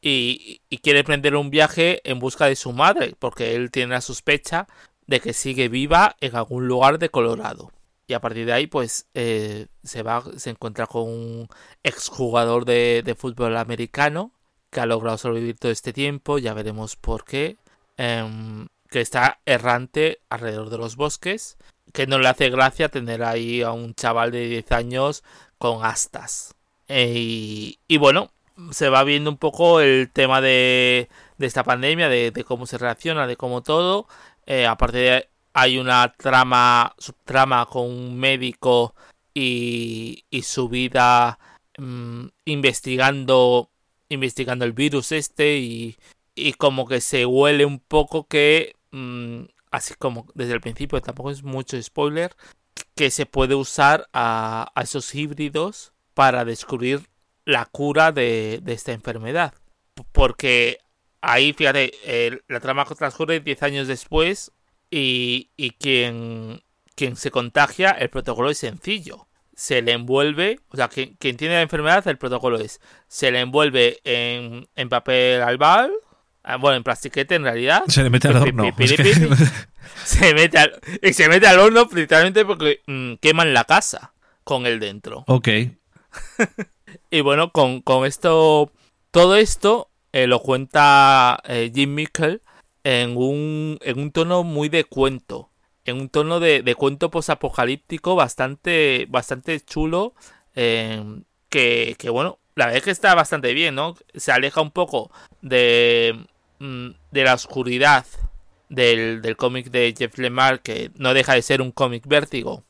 [0.00, 4.66] y, quiere emprender un viaje en busca de su madre, porque él tiene la sospecha
[5.06, 7.72] de que sigue viva en algún lugar de Colorado.
[8.06, 11.48] Y a partir de ahí, pues, eh, se va, se encuentra con un
[11.82, 14.32] exjugador de fútbol americano
[14.70, 17.56] que ha logrado sobrevivir todo este tiempo, ya veremos por qué,
[18.00, 21.58] em, que está errante alrededor de los bosques,
[21.92, 25.22] que no le hace gracia tener ahí a un chaval de 10 años
[25.58, 26.54] con astas.
[26.88, 28.30] Eh, y, y, bueno,
[28.70, 33.26] se va viendo un poco el tema de, de esta pandemia, de, cómo se reacciona,
[33.26, 34.06] de cómo todo.
[34.46, 38.94] Eh, aparte de hay una trama, subtrama con un médico
[39.34, 41.38] y, y su vida
[41.78, 43.70] mmm, investigando
[44.08, 45.96] investigando el virus este y,
[46.34, 51.30] y como que se huele un poco que mmm, así como desde el principio tampoco
[51.30, 52.34] es mucho spoiler
[52.94, 57.08] que se puede usar a, a esos híbridos para descubrir
[57.44, 59.54] la cura de, de esta enfermedad.
[60.12, 60.78] Porque
[61.20, 61.92] ahí fíjate
[62.48, 64.52] la trama transcurre 10 años después
[64.90, 66.62] y, y quien,
[66.94, 69.26] quien se contagia el protocolo es sencillo.
[69.54, 73.40] Se le envuelve, o sea, quien, quien, tiene la enfermedad, el protocolo es, se le
[73.40, 75.92] envuelve en, en papel albal,
[76.60, 77.84] bueno, en plastiquete en realidad.
[77.88, 78.62] Se le mete al horno.
[78.62, 79.36] Pi, pi, pi, es que...
[80.04, 84.12] se mete al, y se mete al horno principalmente porque mmm, queman la casa
[84.44, 85.24] con él dentro.
[85.26, 85.48] Ok.
[87.10, 88.72] y bueno, con, con, esto,
[89.10, 92.40] todo esto eh, lo cuenta eh, Jim Mickle
[92.84, 95.50] en un, en un tono muy de cuento
[95.84, 100.14] en un tono de, de cuento posapocalíptico bastante, bastante chulo.
[100.54, 103.96] Eh, que, que, bueno, la verdad es que está bastante bien, ¿no?
[104.14, 105.10] Se aleja un poco
[105.42, 106.26] de,
[106.60, 108.06] de la oscuridad
[108.68, 112.62] del, del cómic de Jeff Lemire, que no deja de ser un cómic vértigo.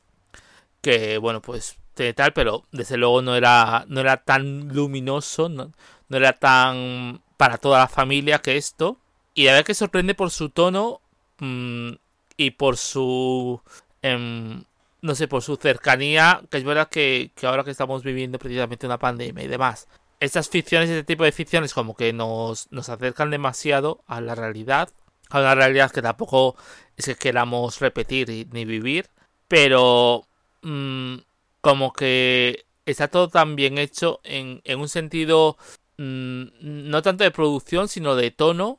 [0.81, 1.77] Que, bueno, pues
[2.15, 5.71] tal, pero desde luego no era, no era tan luminoso, no,
[6.09, 8.97] no era tan para toda la familia que esto.
[9.35, 11.01] Y la verdad que sorprende por su tono.
[11.39, 11.93] Mmm,
[12.41, 13.61] y por su
[14.03, 14.63] eh,
[15.03, 18.87] no sé por su cercanía que es verdad que, que, ahora que estamos viviendo precisamente
[18.87, 19.89] una pandemia y demás
[20.21, 24.91] estas ficciones este tipo de ficciones como que nos, nos acercan demasiado a la realidad
[25.31, 26.57] a una realidad que tampoco
[26.97, 29.09] es que queramos repetir ni vivir
[29.49, 30.27] pero
[30.63, 31.17] mmm,
[31.61, 35.57] como que está todo tan bien hecho en, en un sentido
[35.99, 38.79] mmm, no tanto de producción sino de tono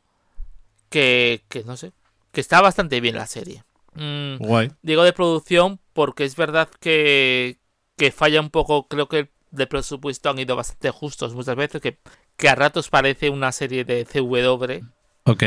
[0.89, 1.91] que, que no sé
[2.31, 3.63] que está bastante bien la serie.
[3.93, 4.71] Mm, Guay.
[4.81, 7.57] Digo de producción porque es verdad que,
[7.97, 11.99] que falla un poco, creo que de presupuesto han ido bastante justos muchas veces, que,
[12.37, 14.85] que a ratos parece una serie de CW.
[15.23, 15.43] Ok.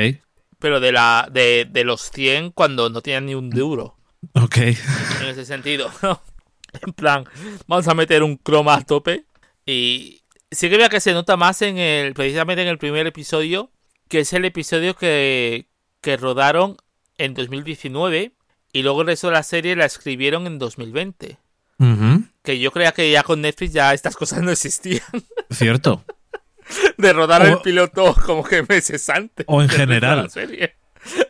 [0.59, 3.97] Pero de, la, de, de los 100 cuando no tienen ni un duro.
[4.35, 4.57] Ok.
[4.59, 5.91] En ese sentido.
[6.87, 7.25] en plan,
[7.67, 9.27] vamos a meter un croma a tope.
[9.67, 13.71] Y sí que vea que se nota más en el, precisamente en el primer episodio,
[14.09, 15.69] que es el episodio que,
[16.01, 16.77] que rodaron
[17.19, 18.33] en 2019
[18.73, 21.39] y luego el resto de la serie la escribieron en 2020.
[21.79, 22.29] Uh -huh.
[22.43, 25.03] Que yo creía que ya con Netflix ya estas cosas no existían.
[25.51, 26.05] Cierto.
[26.97, 29.45] De rodar o, el piloto como que meses antes.
[29.49, 30.23] O en general.
[30.25, 30.77] La serie.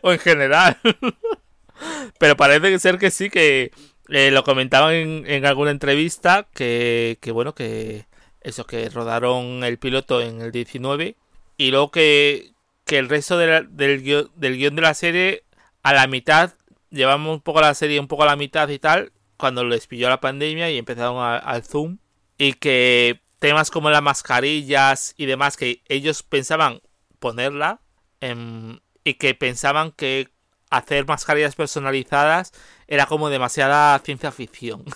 [0.01, 0.77] O en general.
[2.19, 3.71] Pero parece ser que sí, que
[4.09, 8.05] eh, lo comentaban en, en, alguna entrevista, que, que bueno, que
[8.41, 11.15] eso, que rodaron el piloto en el 19
[11.57, 12.51] y luego que,
[12.85, 15.43] que el resto de la, del, guion, del guion de la serie
[15.83, 16.53] a la mitad,
[16.91, 20.09] llevamos un poco la serie un poco a la mitad y tal, cuando les pilló
[20.09, 21.97] la pandemia y empezaron al Zoom,
[22.37, 26.81] y que temas como las mascarillas y demás, que ellos pensaban
[27.19, 27.81] ponerla,
[28.21, 30.29] eh, y que pensaban que
[30.69, 32.51] hacer mascarillas personalizadas
[32.87, 34.83] era como demasiada ciencia ficción.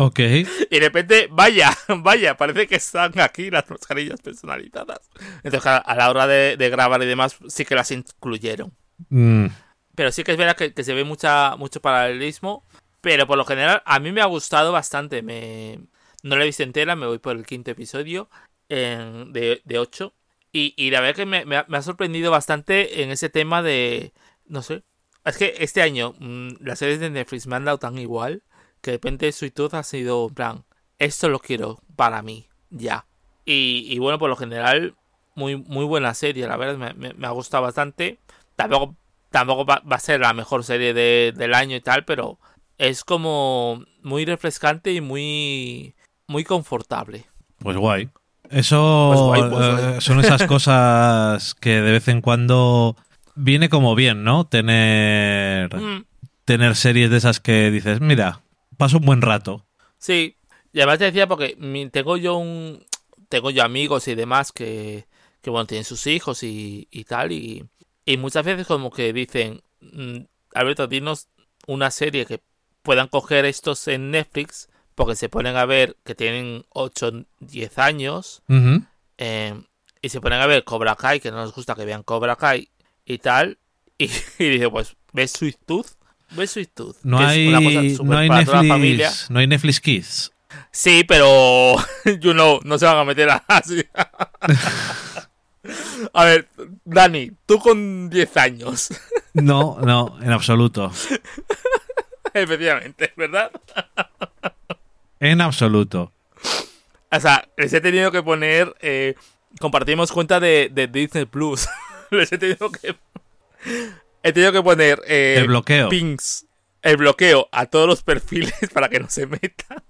[0.00, 0.20] Ok.
[0.20, 5.00] Y de repente, vaya, vaya, parece que están aquí las mascarillas personalizadas.
[5.42, 8.72] Entonces, a la hora de, de grabar y demás, sí que las incluyeron.
[9.08, 9.46] Mm.
[9.96, 12.64] Pero sí que es verdad que, que, se ve mucha, mucho paralelismo.
[13.00, 15.22] Pero por lo general, a mí me ha gustado bastante.
[15.22, 15.80] Me...
[16.22, 18.28] No la he visto entera, me voy por el quinto episodio
[18.68, 20.12] eh, de, de 8.
[20.52, 24.12] Y, y, la verdad que me, me, ha, sorprendido bastante en ese tema de.
[24.46, 24.82] No sé.
[25.24, 28.42] Es que este año mmm, las series de Netflix me han dado tan igual
[28.80, 30.64] que de repente Tooth ha sido en plan,
[30.98, 33.06] esto lo quiero para mí, ya.
[33.44, 34.94] Y, y bueno, por lo general,
[35.34, 38.18] muy, muy buena serie, la verdad, me, me, me ha gustado bastante.
[38.56, 38.96] Tampoco,
[39.30, 42.38] tampoco va, va, a ser la mejor serie de, del año y tal, pero
[42.78, 45.94] es como muy refrescante y muy,
[46.26, 47.24] muy confortable.
[47.58, 48.08] Pues guay.
[48.50, 49.96] Eso pues guay, pues guay.
[49.96, 52.96] Eh, son esas cosas que de vez en cuando
[53.34, 54.46] viene como bien, ¿no?
[54.46, 56.04] Tener, mm.
[56.44, 58.42] tener series de esas que dices, mira,
[58.76, 59.66] paso un buen rato.
[59.98, 60.36] Sí,
[60.72, 61.56] y además te decía porque
[61.92, 62.84] tengo yo un
[63.28, 65.06] tengo yo amigos y demás que,
[65.42, 67.66] que bueno, tienen sus hijos y, y tal, y,
[68.04, 70.20] y muchas veces como que dicen, mm,
[70.54, 71.28] Alberto, dinos
[71.66, 72.40] una serie que
[72.88, 78.42] puedan coger estos en Netflix, porque se ponen a ver que tienen 8, 10 años,
[79.18, 79.60] eh,
[80.00, 82.70] y se ponen a ver Cobra Kai, que no nos gusta que vean Cobra Kai
[83.04, 83.58] y tal,
[83.98, 84.04] y,
[84.38, 85.88] y dice, pues, ¿ves Sweet Tooth?
[86.30, 86.96] ¿Ves Sweet Tooth?
[87.02, 89.08] No Que hay, una cosa súper no hay toda la familia.
[89.08, 90.32] Netflix, no hay Netflix Kids.
[90.70, 91.76] Sí, pero
[92.22, 93.84] you know, no se van a meter así.
[96.14, 96.48] a ver,
[96.86, 98.88] Dani, tú con 10 años,
[99.34, 100.90] No, no, en absoluto.
[102.34, 103.50] efectivamente, ¿verdad?
[105.20, 106.12] En absoluto.
[107.10, 109.14] O sea, les he tenido que poner, eh,
[109.60, 111.66] compartimos cuenta de, de Disney Plus.
[112.10, 112.94] les he tenido que,
[114.22, 115.88] he tenido que poner eh, El bloqueo.
[115.88, 116.46] pings,
[116.82, 119.82] el bloqueo a todos los perfiles para que no se metan.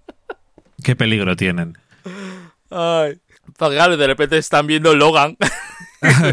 [0.83, 1.77] Qué peligro tienen.
[2.70, 3.18] Ay,
[3.57, 5.37] porque claro, de repente están viendo Logan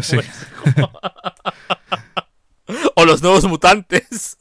[0.02, 0.18] Sí.
[2.94, 4.36] o los nuevos mutantes.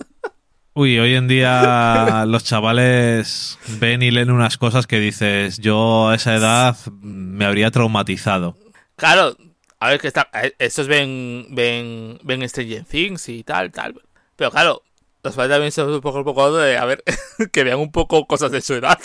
[0.78, 6.16] Uy, hoy en día los chavales ven y leen unas cosas que dices, yo a
[6.16, 8.58] esa edad me habría traumatizado.
[8.98, 9.38] Claro,
[9.80, 10.30] a ver que está.
[10.34, 11.48] eh, Estos ven.
[11.52, 12.20] ven.
[12.24, 14.02] ven Stranger Things y tal, tal.
[14.36, 14.82] Pero claro,
[15.24, 16.78] los padres también son un poco, un poco de.
[16.78, 17.04] A ver,
[17.54, 19.00] que vean un poco cosas de su edad.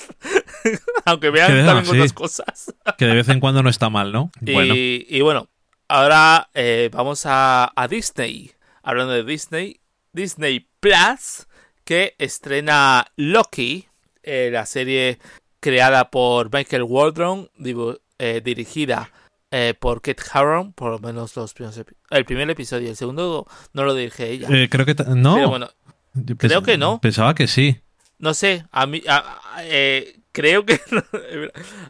[1.05, 1.93] Aunque vean también sí.
[1.93, 2.75] otras cosas.
[2.99, 4.33] Que de vez en cuando no está mal, ¿no?
[4.45, 5.49] Y Bueno, y bueno,
[5.87, 8.51] ahora eh, vamos a, a Disney.
[8.83, 9.81] Hablando de Disney,
[10.13, 11.47] Disney Plus,
[11.91, 13.85] que estrena Loki,
[14.23, 15.19] eh, la serie
[15.59, 17.51] creada por Michael Waldron,
[18.21, 19.11] eh, dirigida
[19.51, 23.83] eh, por Kate Harron, por lo menos los primeros el primer episodio, el segundo no
[23.83, 24.47] lo dirige ella.
[24.71, 24.95] creo que...
[25.17, 25.69] No, Pero bueno,
[26.15, 27.01] Yo creo que no.
[27.01, 27.81] Pensaba que sí.
[28.21, 29.63] no sé, a mí a- a-
[30.31, 30.79] creo que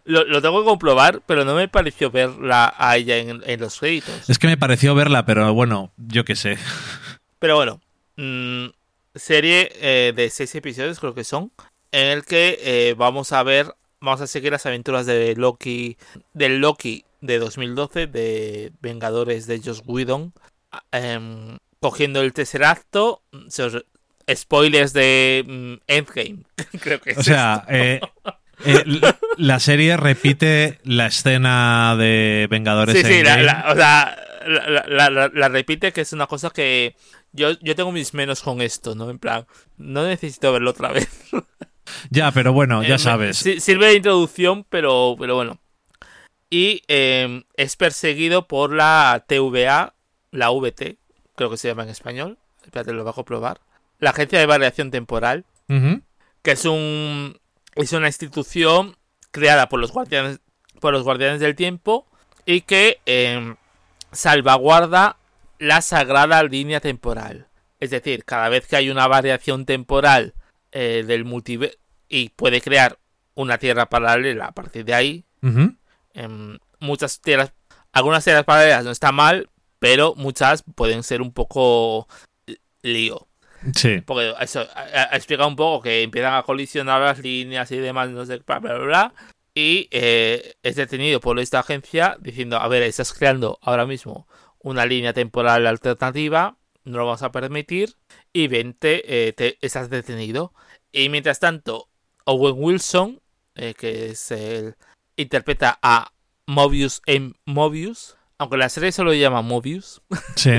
[0.07, 3.79] lo, lo tengo que comprobar, pero no me pareció verla a ella en, en los
[3.79, 4.31] créditos.
[4.31, 6.57] Es que me pareció verla, pero bueno, yo qué sé.
[7.39, 7.83] Pero bueno,
[8.17, 8.69] mm,
[9.21, 11.53] serie eh, de seis episodios creo que son,
[11.93, 15.97] en el que eh, vamos a ver, vamos a seguir las aventuras de Loki,
[16.33, 20.33] del Loki de 2012, de Vengadores de Joss Whedon,
[20.93, 23.85] em, cogiendo el tercer acto, os-
[24.35, 26.45] spoilers de mm, Endgame,
[26.81, 28.01] creo que es O sea, eh,
[29.37, 33.43] la serie repite la escena de Vengadores Sí, sí, la, Endgame.
[33.45, 34.17] la- o sea,
[35.11, 36.95] la- la repite que es una cosa que
[37.33, 39.11] yo, yo tengo mis menos con esto, ¿no?
[39.11, 41.09] En plan, no necesito verlo otra vez.
[42.11, 43.37] Ya, pero bueno, Eh, ya me- sabes.
[43.39, 45.59] si- sirve de introducción, pero, pero bueno.
[46.49, 49.95] Y eh, es perseguido por la TVA,
[50.31, 50.99] la VT,
[51.35, 52.39] creo que se llama en español.
[52.65, 53.61] Espérate, lo bajo a probar.
[53.99, 57.37] La Agencia de Variación Temporal, que es un
[57.75, 58.97] es una institución
[59.33, 60.39] creada por los guardianes
[60.81, 62.07] por los guardianes del tiempo
[62.47, 63.55] y que eh,
[64.13, 65.17] salvaguarda
[65.61, 67.49] la sagrada línea temporal.
[67.79, 70.35] Es decir, cada vez que hay una variación temporal
[70.73, 71.77] eh, del multiverso
[72.09, 72.99] y puede crear
[73.35, 75.25] una tierra paralela a partir de ahí,
[76.15, 77.53] em, muchas tierras,
[77.93, 82.09] algunas tierras paralelas no está mal, pero muchas pueden ser un poco
[82.83, 83.29] lío.
[83.75, 84.01] Sí.
[84.01, 88.25] Porque eso ha, explicado un poco que empiezan a colisionar las líneas y demás, no
[88.25, 89.15] sé, bla, bla, bla, bla.
[89.55, 94.27] Y eh, es detenido por esta agencia diciendo, a ver, estás creando ahora mismo
[94.63, 97.97] una línea temporal alternativa, no lo vamos a permitir,
[98.33, 100.53] y vente, eh, te, estás detenido.
[100.93, 101.89] Y mientras tanto,
[102.25, 103.21] Owen Wilson,
[103.55, 104.75] eh, que es el...
[105.17, 106.13] interpreta a
[106.47, 110.03] Mobius en Mobius, aunque la serie solo llama Mobius.
[110.37, 110.51] Sí.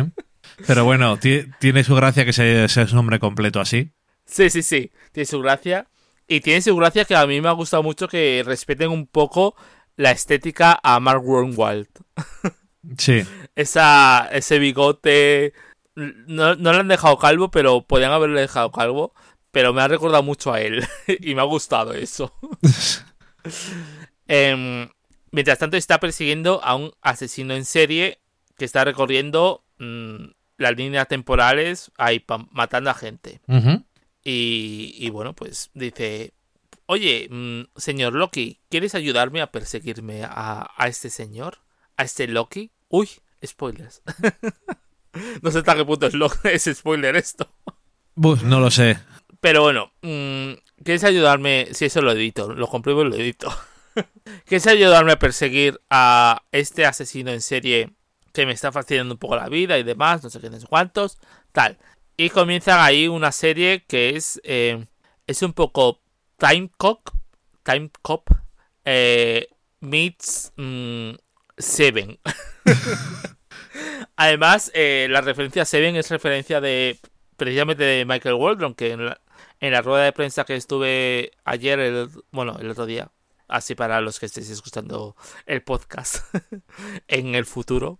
[0.67, 3.91] Pero bueno, ti- tiene su gracia que sea su nombre completo así.
[4.25, 4.91] Sí, sí, sí.
[5.11, 5.87] Tiene su gracia.
[6.27, 9.55] Y tiene su gracia que a mí me ha gustado mucho que respeten un poco
[9.95, 11.87] la estética a Mark Warnwald.
[12.97, 13.23] Sí.
[13.55, 15.53] Esa, ese bigote.
[15.95, 19.13] No, no le han dejado calvo, pero podían haberle dejado calvo.
[19.51, 20.85] Pero me ha recordado mucho a él.
[21.19, 22.33] y me ha gustado eso.
[24.27, 24.87] Em,
[25.31, 28.19] mientras tanto, está persiguiendo a un asesino en serie
[28.57, 30.27] que está recorriendo mm,
[30.57, 33.41] las líneas temporales ahí matando a gente.
[34.23, 36.33] Y, y bueno, pues dice,
[36.85, 41.57] oye, mm, señor Loki, ¿quieres ayudarme a perseguirme a, a este señor?
[41.97, 42.71] ¿A este Loki?
[42.89, 43.09] Uy,
[43.45, 44.01] spoilers.
[45.41, 47.47] no sé hasta qué punto es, lo- es spoiler esto.
[48.15, 48.99] Buf, no lo sé.
[49.39, 51.69] Pero bueno, mm, ¿quieres ayudarme?
[51.73, 53.51] Si eso lo edito, lo compruebo y lo edito.
[54.45, 57.91] ¿Quieres ayudarme a perseguir a este asesino en serie
[58.33, 60.23] que me está fastidiando un poco la vida y demás?
[60.23, 61.17] No sé qué, no sé cuántos.
[61.51, 61.77] Tal.
[62.17, 64.39] Y comienzan ahí una serie que es.
[64.43, 64.85] eh,
[65.27, 66.01] es un poco
[66.37, 67.09] Time Cop.
[67.63, 68.29] Time Cop.
[68.85, 69.47] Eh,
[69.79, 71.11] meets mm,
[71.61, 72.19] Seven.
[74.15, 76.99] Además, eh, la referencia a Seven es referencia de
[77.37, 79.05] precisamente de Michael Waldron, que en
[79.71, 83.09] la, rueda de prensa que estuve ayer, el, bueno, el otro día,
[83.47, 85.15] así para los que estéis escuchando
[85.47, 86.17] el podcast
[87.07, 87.99] en el futuro,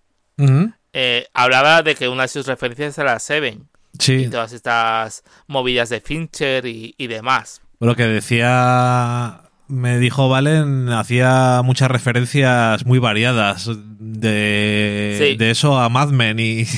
[0.94, 3.68] eh, hablaba de que una de sus referencias era Seven.
[3.98, 4.14] Sí.
[4.14, 7.62] Y todas estas movidas de Fincher y, demás.
[7.80, 13.70] Lo que decía me dijo Valen, hacía muchas referencias muy variadas
[14.00, 16.66] de, de eso a Mad Men y...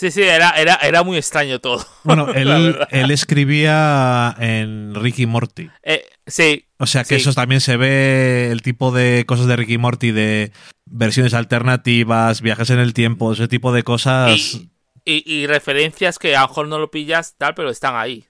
[0.00, 1.86] Sí, sí, era, era, era muy extraño todo.
[2.04, 5.68] Bueno, él, él escribía en Ricky Morty.
[5.82, 6.64] Eh, sí.
[6.78, 10.52] O sea que eso también se ve, el tipo de cosas de Ricky Morty, de
[10.86, 14.62] versiones alternativas, viajes en el tiempo, ese tipo de cosas.
[15.04, 18.24] Y, referencias que a lo mejor no lo pillas, tal, pero están ahí.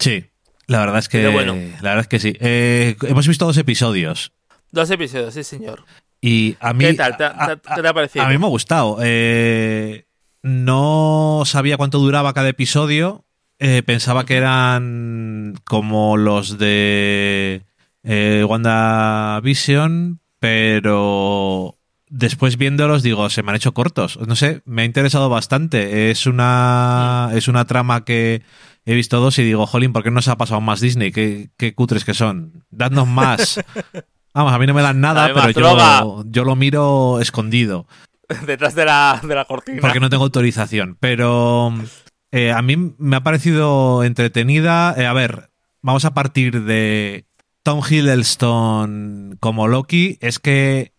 [0.00, 0.24] Sí,
[0.66, 1.54] la verdad es que, bueno.
[1.54, 2.36] la verdad es que sí.
[2.40, 4.32] Eh, hemos visto dos episodios.
[4.70, 5.84] Dos episodios, sí, señor.
[6.20, 6.84] Y a mí.
[6.84, 7.16] ¿Qué tal?
[7.16, 8.24] ¿Te, ha parecido?
[8.24, 8.98] A, mí me ha gustado.
[9.02, 10.06] Eh,
[10.42, 13.24] no sabía cuánto duraba cada episodio.
[13.58, 17.62] Eh, pensaba que eran como los de
[18.02, 24.18] eh, WandaVision, pero después viéndolos digo, se me han hecho cortos.
[24.26, 26.10] No sé, me ha interesado bastante.
[26.10, 28.42] Es una, es una trama que
[28.84, 31.12] he visto dos y digo, jolín, ¿por qué no se ha pasado más Disney?
[31.12, 32.64] ¿Qué, qué cutres que son?
[32.70, 33.60] Dadnos más.
[34.34, 37.86] Vamos, a mí no me dan nada, pero yo, yo, lo miro escondido.
[38.46, 39.80] Detrás de la, de la cortina.
[39.80, 40.96] Porque no tengo autorización.
[40.98, 41.72] Pero
[42.32, 44.92] eh, a mí me ha parecido entretenida.
[44.98, 45.50] Eh, a ver,
[45.82, 47.26] vamos a partir de
[47.62, 50.18] Tom Hiddleston como Loki.
[50.20, 50.94] Es que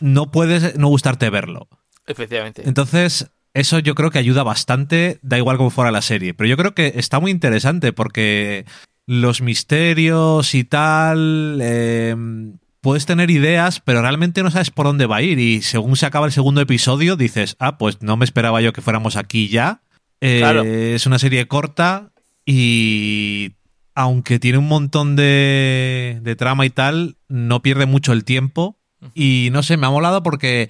[0.00, 1.68] no puedes no gustarte verlo.
[2.06, 2.62] Efectivamente.
[2.66, 6.34] Entonces, eso yo creo que ayuda bastante, da igual cómo fuera la serie.
[6.34, 8.64] Pero yo creo que está muy interesante porque
[9.06, 11.58] los misterios y tal.
[11.60, 12.14] Eh,
[12.80, 15.38] puedes tener ideas, pero realmente no sabes por dónde va a ir.
[15.38, 18.82] Y según se acaba el segundo episodio, dices, ah, pues no me esperaba yo que
[18.82, 19.82] fuéramos aquí ya.
[20.20, 22.10] Eh, es una serie corta
[22.44, 23.52] y
[23.94, 28.78] aunque tiene un montón de, de trama y tal, no pierde mucho el tiempo.
[29.14, 30.68] Y no sé, me ha molado porque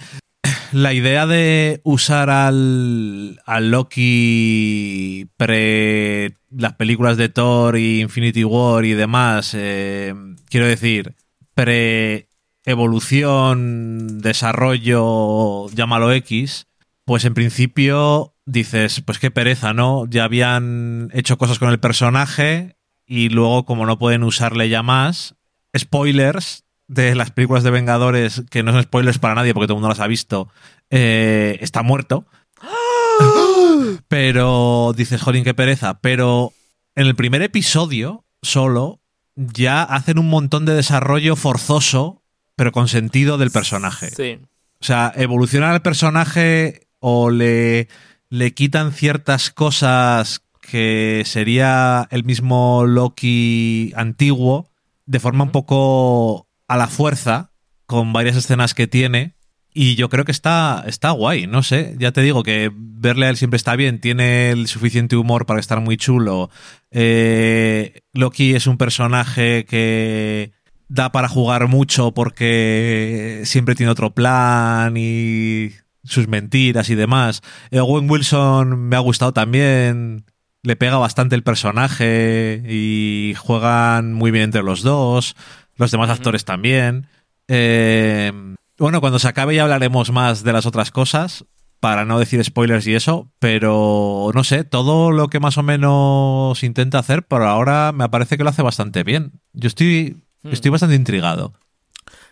[0.72, 8.84] la idea de usar al, al Loki pre las películas de Thor y Infinity War
[8.84, 10.14] y demás, eh,
[10.48, 11.14] quiero decir,
[11.54, 16.66] pre-evolución, desarrollo, llámalo X,
[17.04, 20.06] pues en principio dices, pues qué pereza, ¿no?
[20.08, 22.76] Ya habían hecho cosas con el personaje
[23.06, 25.34] y luego como no pueden usarle ya más,
[25.76, 29.80] spoilers, de las películas de Vengadores, que no son spoilers para nadie porque todo el
[29.82, 30.48] mundo las ha visto,
[30.90, 32.26] eh, está muerto.
[34.08, 36.00] Pero dices, jolín, qué pereza.
[36.00, 36.52] Pero
[36.94, 39.00] en el primer episodio, solo,
[39.36, 42.22] ya hacen un montón de desarrollo forzoso,
[42.56, 44.10] pero con sentido del personaje.
[44.10, 44.40] Sí.
[44.80, 47.88] O sea, evolucionar al personaje o le,
[48.30, 54.68] le quitan ciertas cosas que sería el mismo Loki antiguo,
[55.06, 57.50] de forma un poco a la fuerza,
[57.86, 59.34] con varias escenas que tiene.
[59.72, 61.96] Y yo creo que está, está guay, no sé.
[61.98, 65.60] Ya te digo que verle a él siempre está bien, tiene el suficiente humor para
[65.60, 66.50] estar muy chulo.
[66.90, 70.52] Eh, Loki es un personaje que
[70.88, 75.70] da para jugar mucho porque siempre tiene otro plan y
[76.04, 77.42] sus mentiras y demás.
[77.70, 80.24] Eh, Owen Wilson me ha gustado también.
[80.64, 85.36] Le pega bastante el personaje y juegan muy bien entre los dos
[85.78, 87.06] los demás actores también.
[87.48, 88.32] Eh,
[88.76, 91.46] bueno, cuando se acabe ya hablaremos más de las otras cosas,
[91.80, 96.62] para no decir spoilers y eso, pero no sé, todo lo que más o menos
[96.62, 99.32] intenta hacer, por ahora me parece que lo hace bastante bien.
[99.52, 100.52] Yo estoy, hmm.
[100.52, 101.54] estoy bastante intrigado.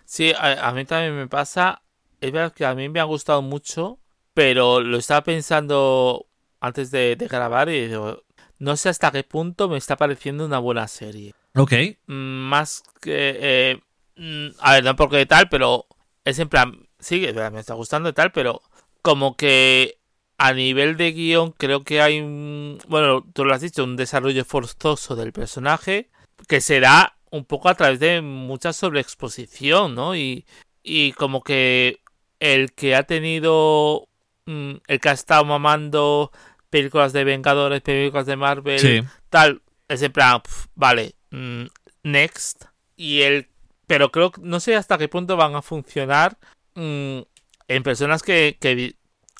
[0.05, 1.83] Sí, a, mí también me pasa.
[2.21, 3.99] Es verdad que a mí me ha gustado mucho,
[4.35, 6.27] pero lo estaba pensando
[6.61, 8.23] antes de, de grabar y digo,
[8.59, 11.35] no sé hasta qué punto me está pareciendo una buena serie.
[11.57, 11.73] Ok.
[12.07, 13.37] Mm, más que...
[13.41, 13.81] Eh,
[14.17, 15.87] mm, a ver, no porque tal, pero
[16.25, 16.87] es en plan...
[16.99, 18.63] Sí, me está gustando y tal, pero
[19.03, 19.99] como que
[20.39, 22.79] a nivel de guion creo que hay un...
[22.89, 26.11] Bueno, tú lo has dicho, un desarrollo forzoso del personaje
[26.49, 30.17] que será un poco a través de mucha sobreexposición, ¿no?
[30.17, 30.47] Y,
[30.83, 32.01] y como que
[32.41, 34.09] el que ha tenido...
[34.47, 36.33] Mm, el que ha estado mamando
[36.71, 40.43] películas de Vengadores, películas de Marvel, tal, es en plan,
[40.75, 41.67] vale, Mm,
[42.03, 42.65] Next.
[42.97, 43.49] Y el.
[43.87, 46.39] Pero creo que no sé hasta qué punto van a funcionar
[46.75, 47.21] mm,
[47.69, 48.57] en personas que,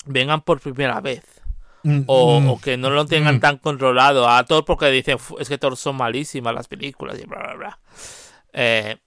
[0.05, 1.23] vengan por primera vez.
[1.83, 5.79] Mm, o, que no lo tengan tan controlado a todos porque dicen es que todos
[5.79, 7.79] son malísimas las películas y bla bla bla.
[8.53, 8.97] Eh,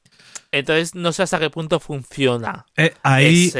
[0.52, 2.66] Entonces no sé hasta qué punto funciona.
[2.76, 3.52] Eh, ahí,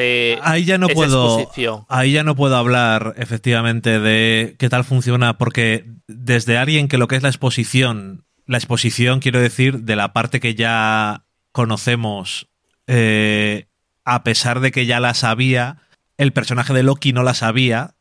[0.43, 1.51] ahí ya no puedo.
[1.89, 7.09] Ahí ya no puedo hablar efectivamente de qué tal funciona, porque desde alguien que lo
[7.09, 11.23] que es la exposición, la exposición quiero decir de la parte que ya
[11.53, 12.49] conocemos,
[12.89, 13.69] eh,
[14.05, 15.77] a pesar de que ya la sabía,
[16.19, 17.95] el personaje de Loki no la sabía.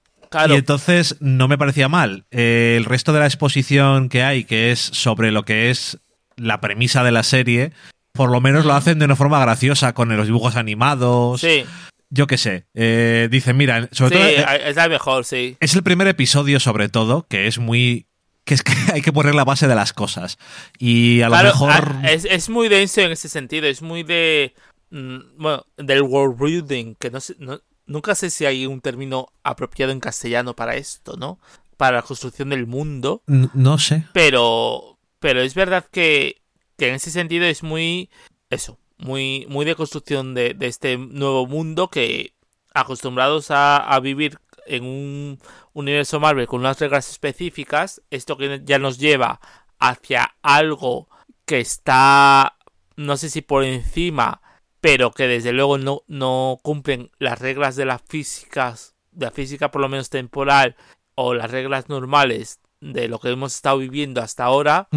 [0.49, 2.25] Y entonces no me parecía mal.
[2.31, 5.99] Eh, el resto de la exposición que hay, que es sobre lo que es
[6.35, 7.71] la premisa de la serie,
[8.11, 11.41] por lo menos lo hacen de una forma graciosa, con los dibujos animados.
[11.41, 11.63] Sí.
[12.09, 12.65] Yo qué sé.
[12.73, 14.25] Eh, dicen, mira, sobre todo.
[14.25, 15.57] Eh, es la mejor, sí.
[15.59, 18.07] Es el primer episodio, sobre todo, que es muy.
[18.49, 20.37] Que es que hay que poner la base de las cosas.
[20.79, 21.95] Y a lo mejor.
[22.03, 23.67] Es, muy denso en ese sentido.
[23.67, 24.53] Es muy de.
[24.89, 27.35] Mm, bueno, del world building, que no sé.
[27.85, 31.39] nunca sé si hay un término apropiado en castellano para esto, ¿no?
[31.77, 33.21] Para la construcción del mundo.
[33.27, 34.05] no sé.
[34.13, 34.97] Pero.
[35.19, 36.39] Pero es verdad que
[36.79, 38.09] que en ese sentido es muy
[38.49, 42.33] eso, muy, muy de construcción de, este nuevo mundo que
[42.73, 44.39] acostumbrados a, vivir
[44.69, 45.39] en un
[45.73, 49.41] universo Marvel con unas reglas específicas, esto que ya nos lleva
[49.79, 51.09] hacia algo
[51.45, 52.57] que está,
[52.95, 54.41] no sé si por encima,
[54.81, 59.71] pero que desde luego no, no cumplen las reglas de las físicas, de la física
[59.71, 60.75] por lo menos temporal,
[61.15, 64.87] o las reglas normales de lo que hemos estado viviendo hasta ahora,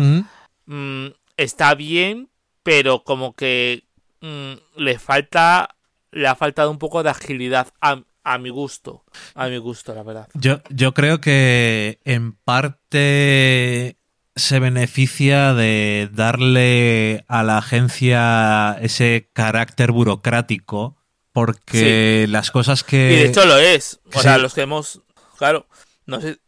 [1.36, 2.28] está bien,
[2.62, 3.84] pero como que
[4.20, 5.76] mm, le falta,
[6.10, 9.04] le ha faltado un poco de agilidad a, a, mi gusto,
[9.34, 10.28] a mi gusto, la verdad.
[10.34, 13.98] Yo, yo creo que en parte
[14.34, 20.96] se beneficia de darle a la agencia ese carácter burocrático,
[21.32, 23.12] porque las cosas que...
[23.12, 24.00] Y de hecho lo es.
[24.14, 25.00] O sea, los que hemos,
[25.38, 25.66] claro,
[26.06, 26.38] no sé,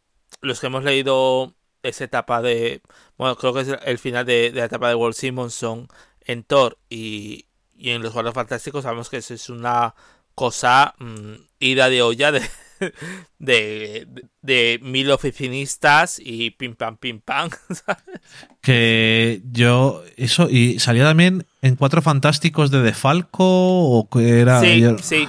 [0.41, 2.83] los que hemos leído esa etapa de
[3.17, 5.89] bueno, creo que es el final de, la etapa de Walt Simonson
[6.23, 7.47] en Thor y,
[7.79, 9.95] en los Juegos Fantásticos sabemos que eso es una
[10.35, 11.35] cosa mm,
[11.69, 12.43] ida de olla de,
[13.39, 14.07] de,
[14.43, 17.51] de, mil oficinistas y pim pam pim pam.
[18.61, 24.61] Que yo, eso, y salía también en Cuatro Fantásticos de Defalco o que era.
[24.61, 25.29] Sí, sí.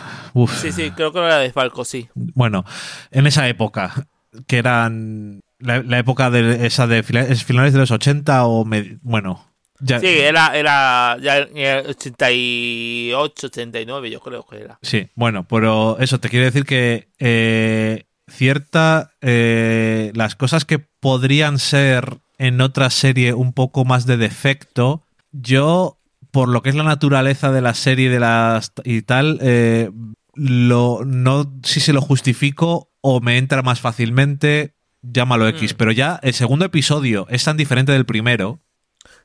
[0.61, 2.07] Sí, sí, creo que era de Falco, sí.
[2.13, 2.63] Bueno,
[3.11, 4.07] en esa época,
[4.47, 8.65] que eran la, época de esa de finales de los 80 o
[9.01, 11.47] bueno ya, sí era era ya
[11.87, 18.05] 88 89 yo creo que era sí bueno pero eso te quiere decir que eh,
[18.27, 25.03] cierta eh, las cosas que podrían ser en otra serie un poco más de defecto
[25.31, 25.99] yo
[26.31, 29.91] por lo que es la naturaleza de la serie de las y tal eh,
[30.33, 34.75] lo no si se lo justifico o me entra más fácilmente
[35.13, 35.77] llámalo X, mm.
[35.77, 38.61] pero ya el segundo episodio es tan diferente del primero.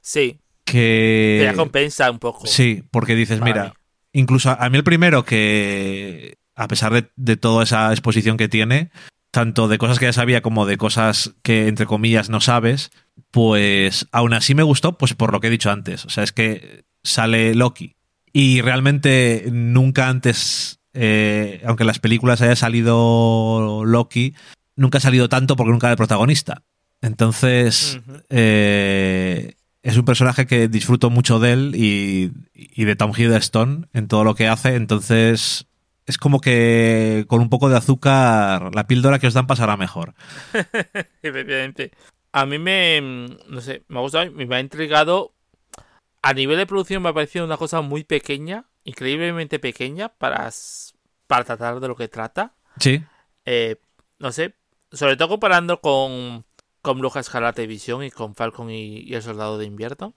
[0.03, 0.39] Sí.
[0.65, 1.41] Que.
[1.45, 2.47] ya compensa un poco.
[2.47, 3.75] Sí, porque dices, mira,
[4.13, 8.91] incluso a, mí el primero que, a pesar de, toda esa exposición que tiene,
[9.31, 12.91] tanto de cosas que ya sabía como de cosas que, entre comillas, no sabes,
[13.31, 16.05] pues aún así me gustó, pues por lo que he dicho antes.
[16.05, 17.97] O sea, es que sale Loki.
[18.33, 24.35] Y realmente nunca antes, eh, aunque en las películas haya salido Loki,
[24.77, 26.63] nunca ha salido tanto porque nunca era el protagonista.
[27.03, 27.99] Entonces,
[28.29, 34.25] eh, es un personaje que disfruto mucho de él y, de Tom Hiddleston en todo
[34.25, 34.75] lo que hace.
[34.75, 35.67] Entonces,
[36.07, 40.15] es como que con un poco de azúcar, la píldora que os dan pasará mejor.
[41.23, 41.93] Efectivamente.
[42.33, 43.01] A mí me,
[43.49, 45.35] no sé, me ha gustado, me ha intrigado.
[46.23, 50.51] A nivel de producción me ha parecido una cosa muy pequeña, increíblemente pequeña para,
[51.27, 52.55] para tratar de lo que trata.
[52.79, 53.03] Sí.
[53.47, 53.77] Eh,
[54.19, 54.55] no sé,
[54.93, 56.45] sobre todo comparando con,
[56.83, 60.15] con Bruja Escarlata y Visión y con Falcon y, el Soldado de Invierno.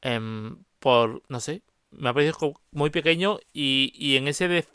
[0.00, 4.66] Em, por, no sé, me ha parecido muy pequeño y, y en ese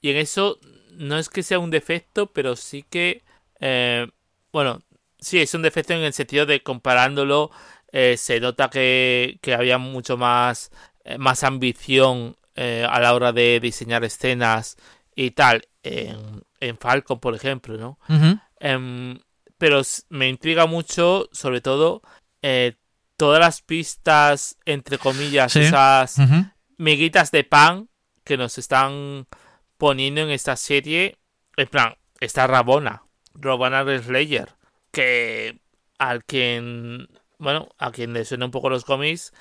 [0.00, 0.58] y en eso
[0.92, 3.24] no es que sea un defecto, pero sí que,
[3.60, 4.06] eh,
[4.52, 4.82] bueno,
[5.18, 7.50] sí es un defecto en el sentido de comparándolo,
[7.92, 10.70] eh, se nota que, que había mucho más,
[11.04, 14.78] eh, más ambición a la hora de diseñar escenas
[15.14, 17.98] y tal en, en Falcon, por ejemplo, ¿no?
[19.58, 22.02] Pero me intriga mucho, sobre todo,
[22.42, 22.76] eh,
[23.16, 26.16] todas las pistas, entre comillas, esas
[26.76, 27.88] miguitas de pan
[28.24, 29.26] que nos están
[29.78, 31.18] poniendo en esta serie.
[31.56, 33.04] En plan, está Rabona,
[33.34, 34.54] Rabona Slayer,
[34.90, 35.60] que
[35.98, 39.32] al quien, bueno, a quien le suena un poco los cómics,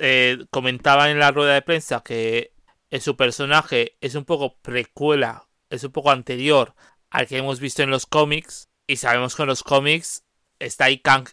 [0.00, 2.52] eh, comentaba en la rueda de prensa que
[3.00, 6.74] su personaje es un poco precuela es un poco anterior
[7.10, 8.67] al que hemos visto en los cómics.
[8.88, 10.24] Y sabemos que en los cómics
[10.58, 11.28] está ahí Kang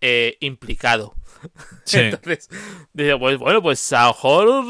[0.00, 1.14] eh, implicado.
[1.92, 2.48] Entonces,
[2.94, 4.62] dice, pues bueno, pues a lo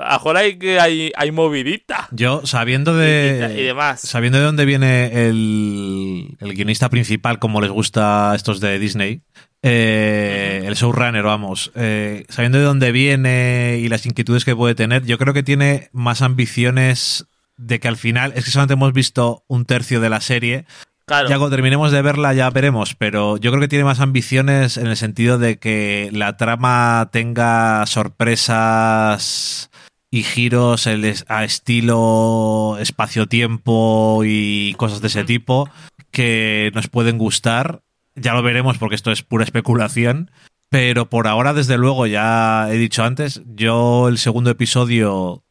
[0.00, 2.08] mejor, hay, que hay, hay movidita.
[2.10, 3.54] Yo, sabiendo de.
[3.56, 4.00] Y, demás.
[4.00, 9.22] Sabiendo de dónde viene el, el guionista principal, como les gusta a estos de Disney,
[9.62, 15.04] eh, el showrunner, vamos, eh, sabiendo de dónde viene y las inquietudes que puede tener,
[15.04, 19.44] yo creo que tiene más ambiciones de que al final, es que solamente hemos visto
[19.46, 20.66] un tercio de la serie,
[21.08, 24.86] ya cuando terminemos de verla ya veremos, pero yo creo que tiene más ambiciones en
[24.86, 29.70] el sentido de que la trama tenga sorpresas
[30.10, 35.68] y giros a estilo espacio-tiempo y cosas de ese tipo
[36.10, 37.82] que nos pueden gustar.
[38.14, 40.30] Ya lo veremos porque esto es pura especulación.
[40.68, 45.44] Pero por ahora, desde luego, ya he dicho antes, yo el segundo episodio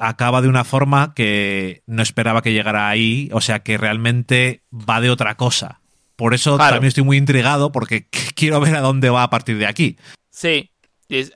[0.00, 5.00] acaba de una forma que no esperaba que llegara ahí, o sea que realmente va
[5.00, 5.80] de otra cosa.
[6.16, 9.66] Por eso también estoy muy intrigado porque quiero ver a dónde va a partir de
[9.66, 9.96] aquí.
[10.30, 10.72] Sí,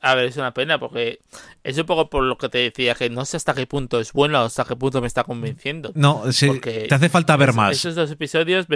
[0.01, 1.19] a ver, es una pena porque
[1.63, 4.13] es un poco por lo que te decía, que no sé hasta qué punto es
[4.13, 5.93] bueno o hasta qué punto me está convenciendo.
[5.95, 7.73] No, sí, te hace falta ver más.
[7.73, 8.67] Esos dos episodios,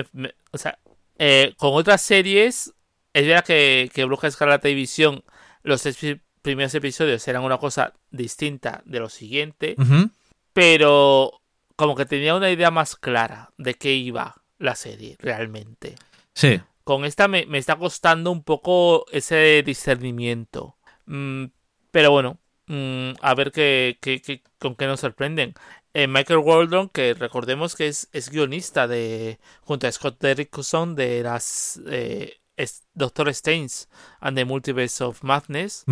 [0.51, 0.79] o sea,
[1.19, 2.73] eh, con otras series,
[3.13, 5.25] es verdad que, que Bruja Escarlata y Visión,
[5.63, 5.87] los
[6.43, 9.77] primeros episodios eran una cosa distinta de lo siguiente,
[10.53, 11.41] pero
[11.77, 15.97] como que tenía una idea más clara de qué iba la serie realmente.
[16.35, 16.61] Sí.
[16.85, 20.77] Con esta me, está costando un poco ese discernimiento.
[21.07, 21.47] Mm,
[21.91, 23.99] pero bueno, mm, a ver qué,
[24.59, 25.55] con qué nos sorprenden.
[25.93, 31.23] Eh, Michael Waldron, que recordemos que es, es, guionista de junto a Scott Derrickson de
[31.23, 32.40] las eh,
[32.95, 33.87] Doctor Strange
[34.21, 35.85] and the Multiverse of Madness.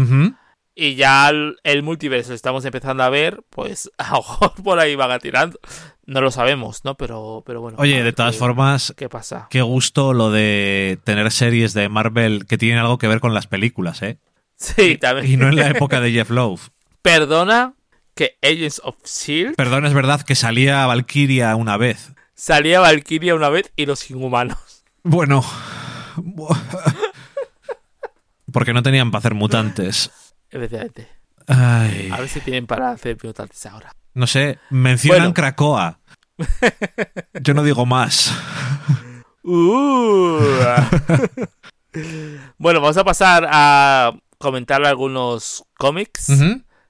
[0.80, 5.18] Y ya el, multiverso estamos empezando a ver, pues a lo mejor por ahí van
[5.18, 5.58] tirando.
[6.06, 6.94] No lo sabemos, ¿no?
[6.94, 7.78] Pero, pero bueno.
[7.80, 9.48] Oye, de todas formas, ¿qué pasa?
[9.50, 13.48] Qué gusto lo de tener series de Marvel que tienen algo que ver con las
[13.48, 14.18] películas, ¿eh?
[14.54, 15.28] Sí, también.
[15.28, 16.68] Y no en la época de Jeff Love.
[17.02, 17.74] Perdona
[18.14, 19.56] que Agents of Shield.
[19.56, 22.12] Perdona, es verdad que salía Valkyria una vez.
[22.34, 24.84] Salía Valkyria una vez y los inhumanos.
[25.02, 25.44] Bueno.
[28.52, 30.10] Porque no tenían para hacer mutantes.
[30.50, 31.08] Efectivamente.
[31.46, 33.92] A ver si tienen para hacer mutantes ahora.
[34.14, 36.00] No sé, mencionan Krakoa.
[37.42, 38.34] Yo no digo más.
[39.42, 40.38] Uh.
[42.58, 46.32] bueno, vamos a pasar a comentar algunos cómics,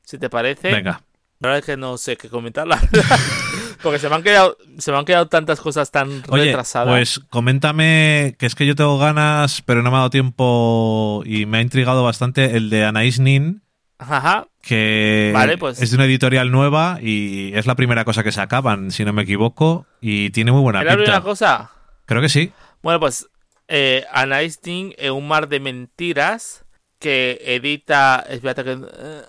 [0.03, 0.73] si te parece.
[0.73, 1.03] Venga.
[1.41, 2.67] La verdad es que no sé qué comentar,
[3.83, 6.89] Porque se me han quedado, se me han quedado tantas cosas tan retrasadas.
[6.89, 11.47] Pues coméntame, que es que yo tengo ganas, pero no me ha dado tiempo y
[11.47, 13.63] me ha intrigado bastante el de Anais Nin.
[13.99, 14.47] Ajá.
[14.63, 15.81] Que pues.
[15.83, 19.13] es de una editorial nueva y es la primera cosa que se acaban, si no
[19.13, 21.71] me equivoco, y tiene muy buena ¿Es la primera cosa?
[22.07, 22.53] Creo que sí.
[22.83, 23.29] Bueno, pues
[23.67, 26.65] eh, Anais Nin en un mar de mentiras
[26.99, 28.25] que edita.
[28.29, 28.75] Espérate que.
[28.75, 29.23] Uh,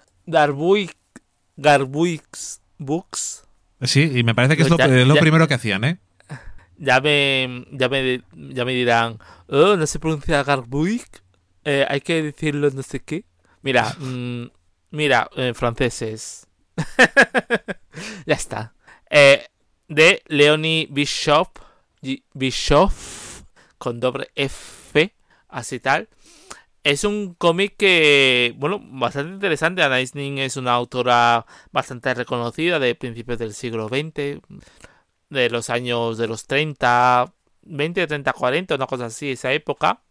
[1.58, 3.44] Garbuix Books.
[3.82, 6.00] Sí, y me parece que es lo, primero que hacían, ¿eh?
[6.78, 11.24] Ya me, ya me, ya me dirán, oh, no se pronuncia Garbuic,
[11.66, 13.26] eh, hay que decirlo no sé qué.
[13.62, 14.46] Mira, mm,
[14.92, 16.48] mira, eh, franceses.
[18.26, 18.74] ya está.
[19.10, 19.46] Eh,
[19.88, 21.60] de Leonie Bishop,
[22.34, 22.92] Bishop,
[23.78, 25.14] con doble F,
[25.50, 26.08] así tal.
[26.84, 29.84] Es un cómic que, bueno, bastante interesante.
[29.84, 34.42] Anais Nin es una autora bastante reconocida de principios del siglo XX,
[35.30, 40.02] de los años de los 30, 20, 30, 40, una cosa así, esa época.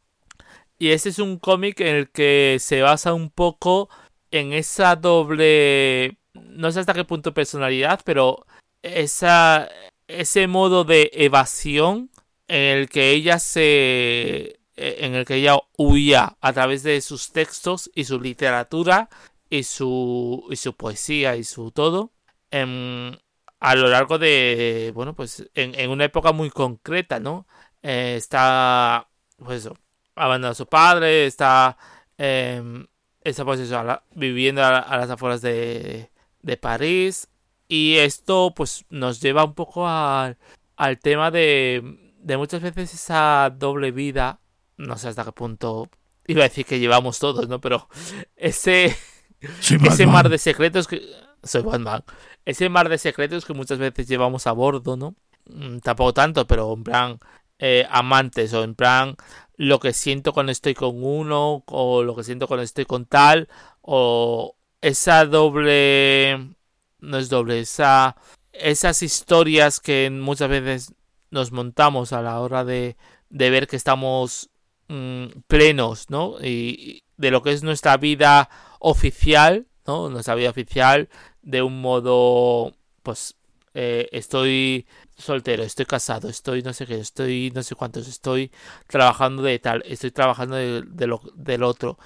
[0.79, 3.89] Y este es un cómic en el que se basa un poco
[4.31, 8.47] en esa doble, no sé hasta qué punto personalidad, pero
[8.83, 9.69] esa,
[10.07, 12.11] ese modo de evasión
[12.49, 17.91] en el que ella se en el que ella huía a través de sus textos
[17.95, 19.09] y su literatura
[19.51, 22.13] y su, y su poesía y su todo
[22.51, 23.13] em,
[23.61, 27.47] a lo largo de, bueno, pues en, una época muy concreta, ¿no?
[27.83, 29.09] Eh, está,
[29.39, 29.77] pues eso,
[30.15, 31.77] abandonando a su padre, está,
[32.19, 32.87] em,
[33.23, 33.83] está pues eso,
[34.15, 36.11] viviendo a, las afueras de,
[36.43, 37.29] de París
[37.69, 40.39] y esto pues nos lleva un poco al,
[40.77, 44.41] al tema de, de muchas veces esa doble vida
[44.79, 45.91] no sé hasta qué punto
[46.27, 47.61] iba a decir que llevamos todos, ¿no?
[47.61, 47.89] Pero
[48.37, 48.97] ese
[49.85, 51.03] ese mar de secretos que
[51.43, 52.05] soy Batman.
[52.45, 55.15] Ese mar de secretos que muchas veces llevamos a bordo, ¿no?
[55.47, 57.19] Mm, tampoco tanto, pero en plan
[57.59, 59.17] eh, amantes o en plan
[59.57, 63.49] lo que siento cuando estoy con uno o lo que siento cuando estoy con tal
[63.83, 66.55] o esa doble
[67.01, 68.17] no es doble, esa
[68.53, 70.95] esas historias que muchas veces
[71.31, 72.97] nos montamos a la hora de,
[73.31, 74.51] de ver que estamos
[74.89, 76.37] mm, plenos, ¿no?
[76.43, 80.09] Y de lo que es nuestra vida oficial, ¿no?
[80.09, 81.09] Nuestra vida oficial
[81.43, 83.37] de un modo, pues,
[83.75, 84.87] eh, estoy
[85.17, 88.51] soltero, estoy casado, estoy no sé qué, estoy no sé cuántos, estoy
[88.87, 91.99] trabajando de tal, estoy trabajando de, lo, del otro,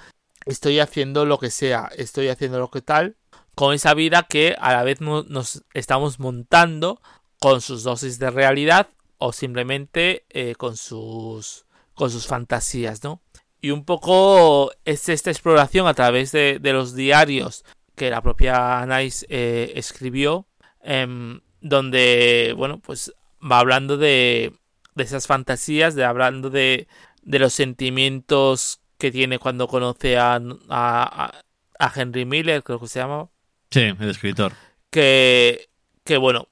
[0.45, 3.17] estoy haciendo lo que sea, estoy haciendo lo que tal,
[3.55, 7.01] con esa vida que a la vez nos estamos montando
[7.39, 11.65] con sus dosis de realidad o simplemente eh, con sus
[11.95, 13.21] con sus fantasías, ¿no?
[13.61, 17.63] Y un poco es esta exploración a través de, los diarios
[17.95, 20.47] que la propia Anais eh, escribió,
[20.81, 24.53] em, donde, bueno, pues va hablando de,
[24.95, 26.87] de esas fantasías, de hablando de,
[27.21, 31.41] de los sentimientos que tiene cuando conoce a, a,
[31.79, 33.29] a Henry Miller, creo que se llama.
[33.71, 34.53] Sí, el escritor.
[34.89, 35.69] Que,
[36.03, 36.47] que bueno,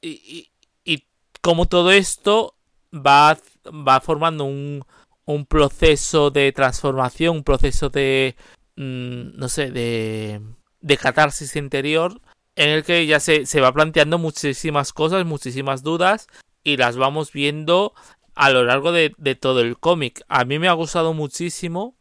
[0.00, 0.50] y,
[0.84, 1.04] y,
[1.42, 2.54] como todo esto
[2.94, 4.84] va, va formando un,
[5.24, 8.36] un proceso de transformación, un proceso de,
[8.76, 10.40] mm, no sé, de,
[10.80, 12.20] de catarsis interior
[12.56, 16.26] en el que ya se, se va planteando muchísimas cosas, muchísimas dudas
[16.62, 17.94] y las vamos viendo
[18.34, 20.22] a lo largo de, de todo el cómic.
[20.28, 21.96] A mí me ha gustado muchísimo.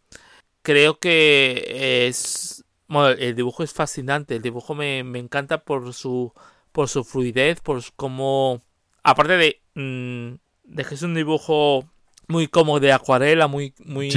[0.62, 2.66] Creo que es...
[2.88, 4.36] Bueno, el dibujo es fascinante.
[4.36, 6.34] El dibujo me, me encanta por su,
[6.72, 8.62] por su fluidez, por cómo...
[9.04, 10.36] Aparte de, mm,
[10.70, 11.86] de que es un dibujo
[12.28, 14.12] muy cómodo de acuarela, muy, muy,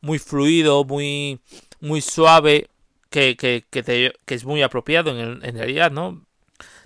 [0.00, 1.40] muy fluido, muy,
[1.80, 2.68] muy suave
[3.08, 6.24] que, que, que, es muy apropiado en, en, realidad, ¿no?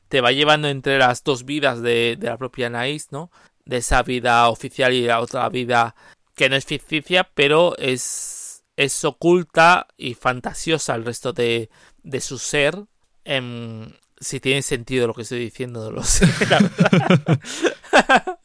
[0.08, 3.30] Te va llevando entre las dos vidas de, de la propia Anaís, ¿no?
[3.64, 5.94] De esa vida oficial y la otra vida
[6.34, 11.70] que no es ficticia, pero es, es oculta y fantasiosa el resto de,
[12.02, 12.84] de su ser.
[13.24, 13.90] Em,
[14.20, 16.26] si tiene sentido lo que estoy diciendo, no lo sé,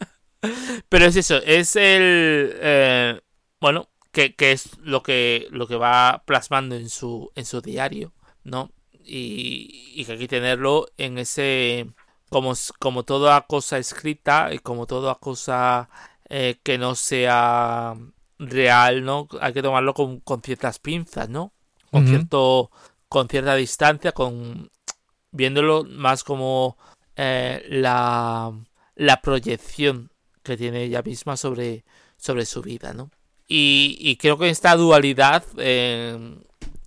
[0.89, 2.53] Pero es eso, es el...
[2.61, 3.21] Eh,
[3.59, 8.13] bueno, que, es lo que, lo que va plasmando en su, en su diario,
[8.43, 8.71] ¿no?
[9.03, 11.87] Y, y que hay que tenerlo en ese,
[12.29, 15.89] como, como toda cosa escrita y como toda cosa
[16.29, 17.95] eh, que no sea
[18.39, 19.27] real, ¿no?
[19.39, 21.53] Hay que tomarlo con, con ciertas pinzas, ¿no?
[21.91, 22.71] Con cierto,
[23.09, 24.71] con cierta distancia, con
[25.31, 26.77] viéndolo más como
[27.17, 28.53] eh, la,
[28.95, 30.10] la proyección
[30.43, 31.83] que tiene ella misma sobre,
[32.17, 33.09] sobre su vida, ¿no?
[33.53, 36.37] Y, creo que esta dualidad eh,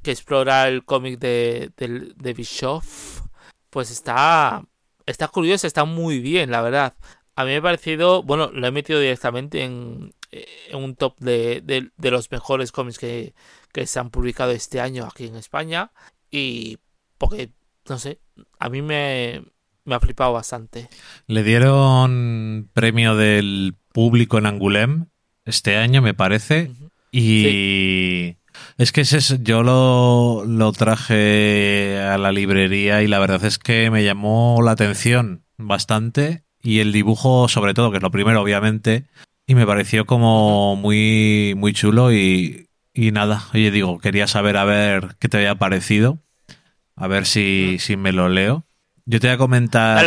[0.03, 3.21] que explora el cómic de, de, Bischoff,
[3.69, 4.65] pues está,
[5.05, 6.95] está curiosa, está muy bien, la verdad.
[7.37, 11.61] A mí me ha parecido, bueno, lo he metido directamente en, en un top de,
[11.63, 13.35] de, los mejores cómics que,
[13.73, 15.93] que se han publicado este año aquí en España.
[16.31, 16.79] Y
[17.19, 17.51] porque,
[17.89, 18.21] no sé,
[18.59, 19.45] a mí me,
[19.85, 20.89] me ha flipado bastante.
[21.27, 25.07] Le dieron premio del público en Angulem
[25.45, 26.71] este año, me parece.
[27.13, 28.37] Y
[28.77, 33.91] es que ese, yo lo, lo traje a la librería y la verdad es que
[33.91, 36.45] me llamó la atención bastante.
[36.63, 39.05] Y el dibujo, sobre todo, que es lo primero, obviamente.
[39.47, 42.11] Y me pareció como muy, muy chulo.
[42.13, 46.21] Y, y nada, oye, digo, quería saber a ver qué te había parecido.
[46.97, 48.65] A ver si, si me lo leo.
[49.07, 50.07] Yo te voy a comentar.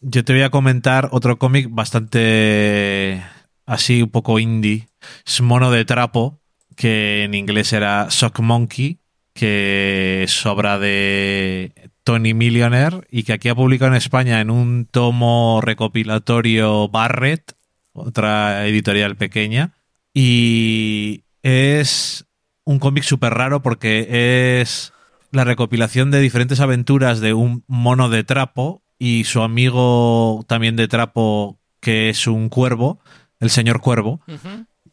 [0.00, 3.22] Yo te voy a comentar otro cómic bastante
[3.64, 4.88] así un poco indie,
[5.26, 6.40] es Mono de Trapo,
[6.76, 9.00] que en inglés era Sock Monkey,
[9.32, 11.72] que es obra de
[12.04, 17.56] Tony Millionaire y que aquí ha publicado en España en un tomo recopilatorio Barrett,
[17.92, 19.74] otra editorial pequeña,
[20.14, 22.26] y es
[22.64, 24.92] un cómic súper raro porque es
[25.32, 30.88] la recopilación de diferentes aventuras de un mono de trapo y su amigo también de
[30.88, 33.00] trapo que es un cuervo
[33.40, 34.20] el señor Cuervo,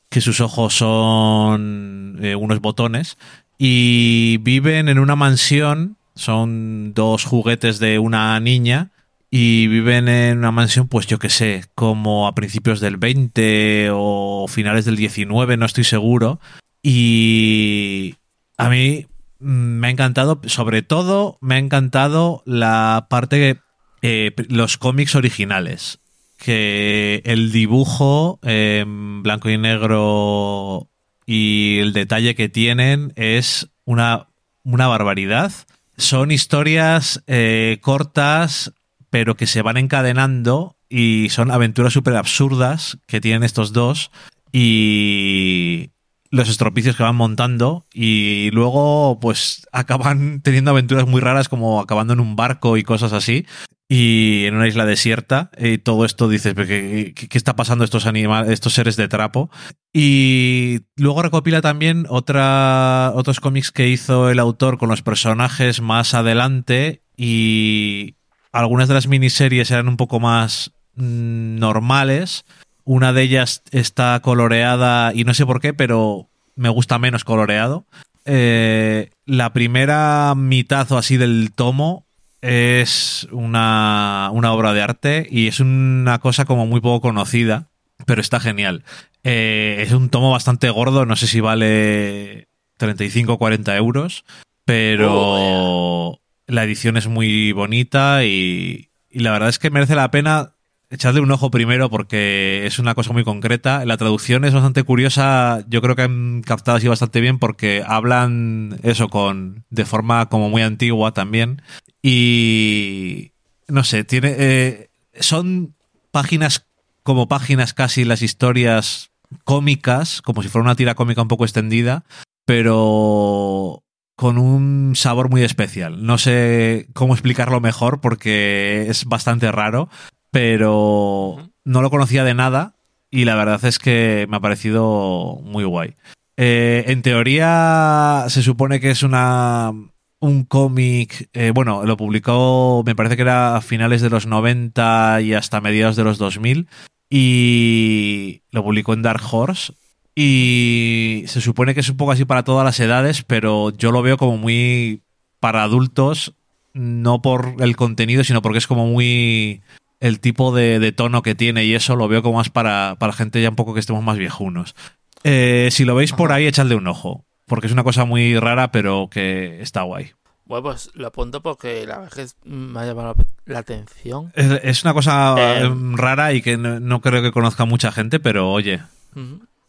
[0.09, 3.17] que sus ojos son eh, unos botones,
[3.57, 8.91] y viven en una mansión, son dos juguetes de una niña,
[9.31, 14.47] y viven en una mansión, pues yo que sé, como a principios del 20 o
[14.47, 16.39] finales del 19, no estoy seguro.
[16.83, 18.15] Y
[18.57, 19.07] a mí
[19.43, 23.59] me ha encantado, sobre todo me ha encantado la parte,
[24.01, 25.99] eh, los cómics originales
[26.37, 30.89] que el dibujo en blanco y negro
[31.25, 34.27] y el detalle que tienen es una,
[34.63, 35.53] una barbaridad.
[35.95, 38.73] Son historias eh, cortas,
[39.09, 44.11] pero que se van encadenando y son aventuras súper absurdas que tienen estos dos
[44.51, 45.91] y
[46.33, 52.13] los estropicios que van montando y luego pues acaban teniendo aventuras muy raras como acabando
[52.13, 53.45] en un barco y cosas así
[53.87, 58.51] y en una isla desierta y todo esto dices ¿qué, qué, está pasando estos animales
[58.51, 59.51] estos seres de trapo
[59.93, 66.15] y luego recopila también otra otros cómics que hizo el autor con los personajes más
[66.15, 68.15] adelante y
[68.51, 72.43] algunas de las miniseries eran un poco más mm, normales
[72.85, 77.85] una de ellas está coloreada y no sé por qué pero me gusta menos coloreado
[78.25, 82.05] eh, la primera mitad o así del tomo
[82.41, 87.69] es una, obra de arte y es una cosa como muy poco conocida,
[88.05, 88.83] pero está genial.
[89.23, 94.25] Eh, es un tomo bastante gordo, no sé si vale 35 o 40 euros,
[94.65, 100.11] pero oh, la edición es muy bonita y, y la verdad es que merece la
[100.11, 100.52] pena
[100.93, 103.83] echarle un ojo primero porque es una cosa muy concreta.
[103.83, 105.65] La traducción es bastante curiosa.
[105.67, 110.49] Yo creo que han captado así bastante bien porque hablan eso con de forma como
[110.49, 111.63] muy antigua también
[112.01, 113.31] y
[113.67, 114.89] no sé, tiene eh,
[115.19, 115.75] son
[116.11, 116.67] páginas
[117.01, 119.11] como páginas casi las historias
[119.45, 122.03] cómicas, como si fuera una tira cómica un poco extendida,
[122.45, 123.83] pero
[124.15, 126.05] con un sabor muy especial.
[126.05, 129.89] No sé cómo explicarlo mejor porque es bastante raro,
[130.33, 132.73] pero no lo conocía de nada
[133.11, 135.93] y la verdad es que me ha parecido muy guay.
[136.37, 139.71] Eh, en teoría se supone que es una
[140.19, 145.21] un cómic, eh, bueno, lo publicó, me parece que era a finales de los 90
[145.21, 146.67] y hasta mediados de los 2000,
[147.09, 149.73] y lo publicó en Dark Horse.
[150.15, 154.01] Y se supone que es un poco así para todas las edades, pero yo lo
[154.01, 155.01] veo como muy
[155.39, 156.33] para adultos,
[156.73, 159.61] no por el contenido, sino porque es como muy
[160.03, 163.41] el tipo de, tono que tiene y eso lo veo como más para, para gente
[163.41, 164.75] ya un poco que estemos más viejunos.
[165.23, 168.71] Eh, si lo veis por ahí, echadle un ojo porque es una cosa muy rara,
[168.71, 170.11] pero que está guay.
[170.45, 174.31] Bueno, pues lo apunto porque la verdad es que me ha llamado la atención.
[174.35, 178.81] Es, una cosa eh, rara y que no, creo que conozca mucha gente, pero oye,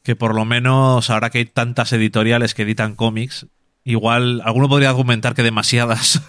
[0.02, 3.46] que por lo menos ahora que hay tantas editoriales que editan cómics,
[3.84, 6.22] igual alguno podría argumentar que demasiadas.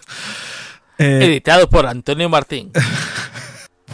[1.00, 2.72] eh, Editado por Antonio Martín.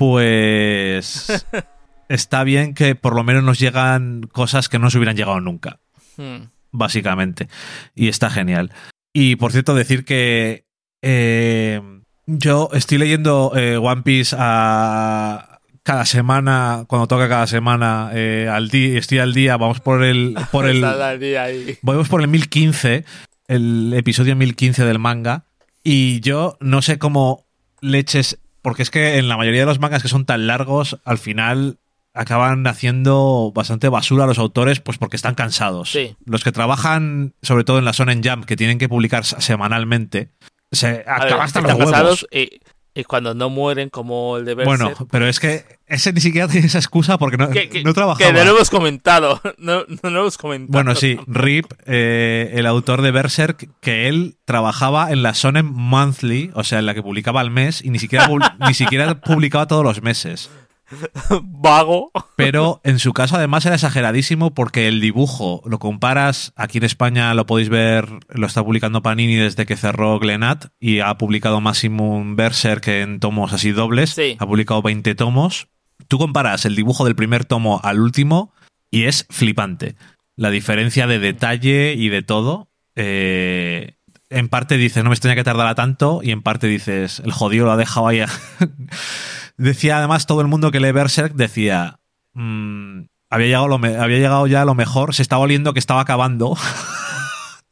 [0.01, 1.45] pues
[2.09, 5.79] está bien que por lo menos nos llegan cosas que no nos hubieran llegado nunca.
[6.17, 7.47] Hmm básicamente.
[7.95, 8.71] Y está genial.
[9.13, 10.65] Y por cierto, decir que
[11.01, 11.81] eh,
[12.25, 18.69] yo estoy leyendo eh, One Piece a cada semana, cuando toca cada semana, eh, al
[18.69, 20.81] día, estoy al día, vamos por el, por el,
[21.81, 23.03] vamos por el 1015,
[23.47, 25.45] el episodio 1015 del manga,
[25.83, 27.47] y yo no sé cómo
[27.81, 31.17] leches, porque es que en la mayoría de los mangas que son tan largos, al
[31.17, 31.77] final
[32.13, 35.97] acaban haciendo bastante basura a los autores, pues porque están cansados.
[36.25, 40.29] Los que trabajan, sobre todo en la Sonen Jump, que tienen que publicar semanalmente,
[40.71, 42.27] se acaban hasta los huevos.
[42.31, 42.59] Y,
[43.07, 46.77] cuando no mueren como el de Bueno, pero es que ese ni siquiera tiene esa
[46.77, 48.17] excusa porque no, no trabajaba.
[48.17, 49.39] Que no lo hemos comentado.
[49.57, 50.71] No, no lo hemos comentado.
[50.71, 56.51] Bueno, sí, Rip, eh, el autor de Berserk, que él trabajaba en la Sonen Monthly,
[56.55, 58.27] o sea, en la que publicaba al mes, y ni siquiera,
[58.67, 60.49] ni siquiera publicaba todos los meses.
[61.43, 62.11] Vago.
[62.35, 67.33] Pero en su caso además era exageradísimo porque el dibujo, lo comparas, aquí en España
[67.33, 72.35] lo podéis ver, lo está publicando Panini desde que cerró Glenat y ha publicado Maximum
[72.35, 74.17] Berserk en tomos así dobles.
[74.39, 75.67] Ha publicado 20 tomos.
[76.07, 78.53] Tú comparas el dibujo del primer tomo al último
[78.89, 79.95] y es flipante.
[80.35, 82.69] La diferencia de detalle y de todo.
[82.95, 83.95] Eh,
[84.31, 87.65] en parte dices, no me extraña que tardara tanto, y en parte dices, el jodido
[87.65, 88.21] lo ha dejado ahí.
[89.61, 91.99] Decía además todo el mundo que lee Berserk decía,
[92.33, 96.01] mm, había, llegado lo había llegado ya a lo mejor, se estaba oliendo que estaba
[96.01, 96.57] acabando.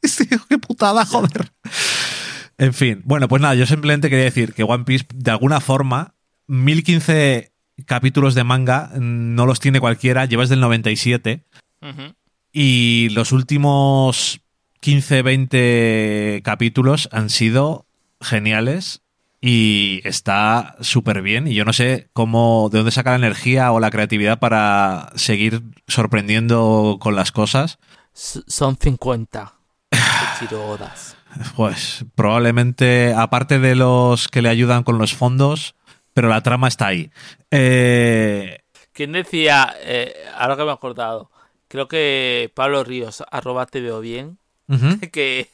[0.48, 1.50] ¡Qué putada, joder!
[2.58, 6.14] En fin, bueno, pues nada, yo simplemente quería decir que One Piece, de alguna forma,
[6.46, 7.52] 1015
[7.86, 11.44] capítulos de manga no los tiene cualquiera, llevas del 97.
[12.52, 14.42] Y los últimos
[14.78, 17.88] 15, 20 capítulos han sido
[18.20, 19.02] geniales
[19.40, 23.80] y está súper bien y yo no sé cómo de dónde saca la energía o
[23.80, 27.78] la creatividad para seguir sorprendiendo con las cosas.
[28.12, 29.54] son 50
[31.56, 35.76] Pues probablemente, aparte de los que le ayudan con los fondos,
[36.12, 37.10] pero la trama está ahí.
[37.50, 38.58] Eh...
[38.92, 41.30] ¿Quién decía, eh, ahora que me he acordado,
[41.68, 44.38] creo que Pablo Ríos, arroba te veo bien,
[45.12, 45.48] que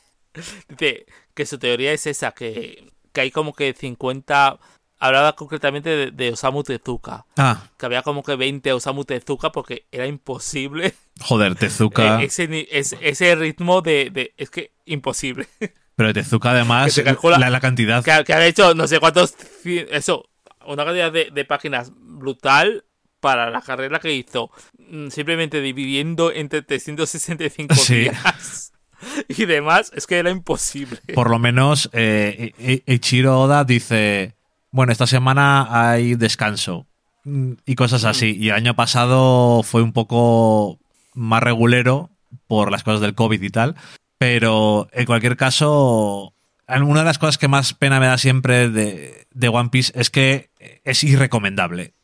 [0.69, 4.59] dice que su teoría es esa, que que hay como que 50
[4.99, 7.25] hablaba concretamente de, Osamu Tezuka.
[7.39, 7.63] Ah.
[7.79, 10.95] Que había como que 20 Osamu Tezuka porque era imposible.
[11.21, 12.21] Joder, Tezuka.
[12.21, 15.49] Eh, ese, ese, ritmo de, Es que imposible.
[15.97, 18.05] Pero Tezuka además, la, la, cantidad.
[18.05, 19.35] Que, que, ha hecho no sé cuántos...
[19.65, 20.29] Eso,
[20.67, 22.85] una cantidad de, páginas brutal
[23.21, 24.51] para la carrera que hizo,
[24.91, 28.66] mm, simplemente dividiendo entre 365 días
[29.29, 31.01] y demás, es que era imposible.
[31.15, 34.35] Por lo menos eh, Ichiro Oda dice,
[34.71, 36.87] bueno, esta semana hay descanso
[37.25, 38.07] mm, y cosas mm.
[38.07, 38.37] así.
[38.37, 40.79] Y el año pasado fue un poco
[41.15, 42.11] más regulero
[42.47, 43.77] por las cosas del COVID y tal.
[44.19, 46.35] Pero en cualquier caso,
[46.69, 50.11] una de las cosas que más pena me da siempre de, de One Piece es
[50.11, 50.51] que
[50.85, 51.95] es irrecomendable.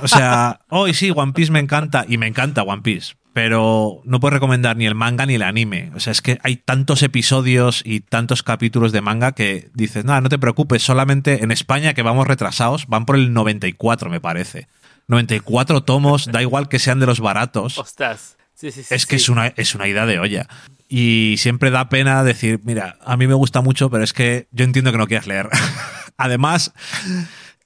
[0.00, 4.20] O sea, hoy sí, One Piece me encanta y me encanta One Piece, pero no
[4.20, 5.90] puedo recomendar ni el manga ni el anime.
[5.94, 10.20] O sea, es que hay tantos episodios y tantos capítulos de manga que dices, nada,
[10.20, 14.68] no te preocupes, solamente en España que vamos retrasados, van por el 94 me parece.
[15.08, 17.78] 94 tomos, da igual que sean de los baratos.
[17.78, 18.36] Ostras.
[18.54, 20.46] Sí, sí, sí, es que es una, es una idea de olla.
[20.88, 24.64] Y siempre da pena decir, mira, a mí me gusta mucho, pero es que yo
[24.64, 25.48] entiendo que no quieras leer.
[26.16, 26.72] Además,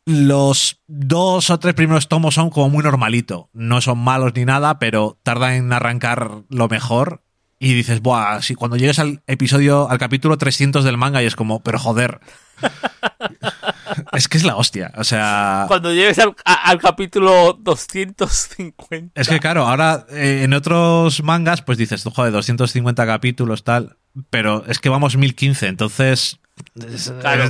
[0.07, 3.51] los dos o tres primeros tomos son como muy normalito.
[3.53, 7.23] No son malos ni nada, pero tardan en arrancar lo mejor.
[7.59, 11.35] Y dices, buah, si cuando llegues al episodio, al capítulo 300 del manga y es
[11.35, 12.21] como, pero joder.
[14.13, 14.93] es que es la hostia.
[14.97, 15.65] O sea.
[15.67, 19.21] Cuando llegues al, capítulo 250.
[19.21, 23.97] Es que, claro, ahora eh, en otros mangas, pues dices, joder, 250 capítulos, tal.
[24.31, 26.39] Pero es que vamos 1015, entonces.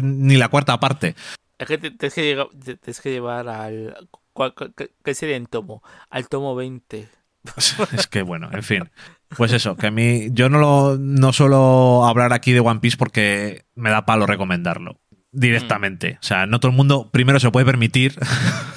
[0.03, 1.17] ni la cuarta parte.
[1.59, 4.09] Es que tienes que, llevar al.
[5.05, 5.83] ¿Qué sería en tomo?
[6.11, 7.09] Al tomo 20.
[7.93, 8.91] es que bueno, en fin.
[9.37, 10.29] Pues eso, que a mí.
[10.33, 15.01] Yo no, lo, no suelo hablar aquí de One Piece porque me da palo recomendarlo
[15.33, 16.15] directamente.
[16.15, 16.17] Mm.
[16.17, 18.19] O sea, no todo el mundo primero se puede permitir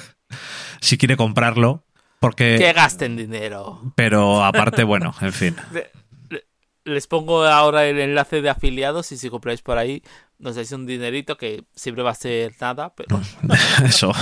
[0.80, 1.84] si quiere comprarlo.
[2.18, 2.56] Porque.
[2.58, 3.80] Que gasten dinero.
[3.94, 5.56] Pero aparte, bueno, en fin.
[6.84, 10.02] Les pongo ahora el enlace de afiliados y si compráis por ahí
[10.40, 13.20] nos dais un dinerito que siempre va a ser nada, pero...
[13.84, 14.12] Eso.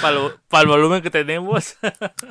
[0.00, 1.76] Para el, volumen que tenemos.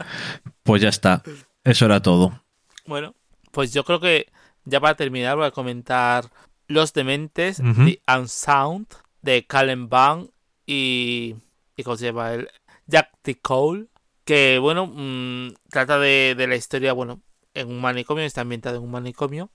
[0.63, 1.23] pues ya está.
[1.63, 2.43] Eso era todo.
[2.85, 3.15] Bueno,
[3.51, 4.31] pues yo creo que
[4.63, 6.31] ya para terminar voy a comentar
[6.67, 8.87] Los Dementes, The Unsound,
[9.21, 10.29] de Calen Bang
[10.67, 11.35] y,
[11.75, 12.33] y ¿cómo se llama?
[12.33, 12.49] El
[12.85, 13.39] Jack T.
[13.39, 13.87] Cole,
[14.23, 17.21] que bueno, mm, trata de, de, la historia, bueno,
[17.55, 19.49] en un manicomio, está ambientado en un manicomio,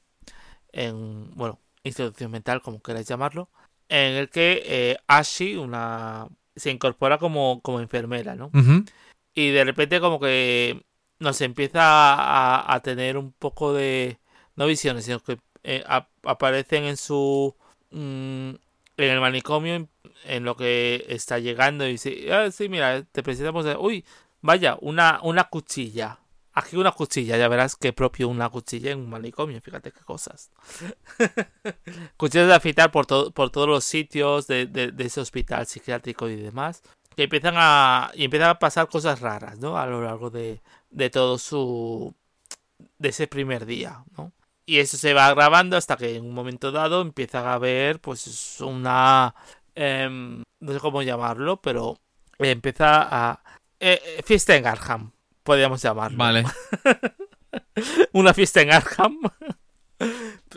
[0.73, 3.49] en, bueno, institución mental, como queráis llamarlo,
[3.91, 8.51] en el que eh, Ashi, una, se incorpora como, como enfermera, ¿no?
[9.35, 10.83] Y de repente como que
[11.19, 14.19] nos empieza a, a, tener un poco de,
[14.57, 15.85] no visiones, sino que eh,
[16.23, 17.55] aparecen en su...
[17.91, 18.51] Mm,
[18.97, 19.89] en el manicomio,
[20.25, 24.05] en lo que está llegando y dice, ah, sí, mira, te presentamos, uy,
[24.43, 26.19] vaya, una, una cuchilla.
[26.53, 30.51] Aquí una cuchilla, ya verás que propio una cuchilla en un manicomio, fíjate qué cosas.
[32.17, 36.83] Cuchillas de afitar por, por todos los sitios de, ese hospital psiquiátrico y demás.
[37.15, 38.11] Que empiezan a.
[38.15, 39.79] y empiezan a pasar cosas raras, ¿no?
[39.79, 42.15] A lo largo de, de todo su.
[42.99, 44.33] de ese primer día, ¿no?
[44.67, 48.61] Y eso se va grabando hasta que en un momento dado empieza a haber, pues,
[48.61, 49.35] una.
[49.75, 51.99] Em, no sé cómo llamarlo, pero
[52.39, 53.43] empieza a.
[53.81, 55.13] Eh, eh, fiesta en Arham,
[55.43, 56.19] podríamos llamarlo.
[56.19, 56.45] Vale.
[58.13, 59.19] una fiesta en Arham.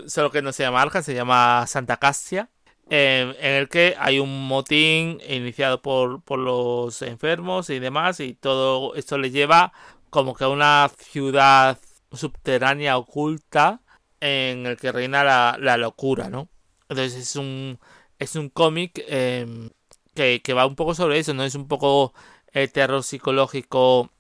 [0.08, 2.50] Solo que no se llama Arham, se llama Santa Castia.
[2.90, 8.20] En el que hay un motín iniciado por, por los enfermos y demás.
[8.20, 9.74] Y todo esto le lleva
[10.10, 11.80] como que a una ciudad
[12.12, 13.82] subterránea oculta
[14.20, 16.50] en el que reina la, locura, ¿no?
[16.88, 17.80] Entonces es un,
[18.20, 19.70] es un cómic em,
[20.14, 21.44] que, va un poco sobre eso, ¿no?
[21.44, 22.14] Es un poco
[22.52, 24.12] el terror psicológico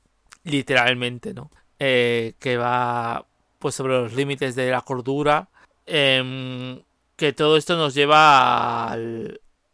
[0.44, 1.52] literalmente, ¿no?
[1.80, 3.26] Eh, que va
[3.60, 5.50] pues sobre los límites de la cordura.
[5.86, 6.82] Em,
[7.16, 8.96] que todo esto nos lleva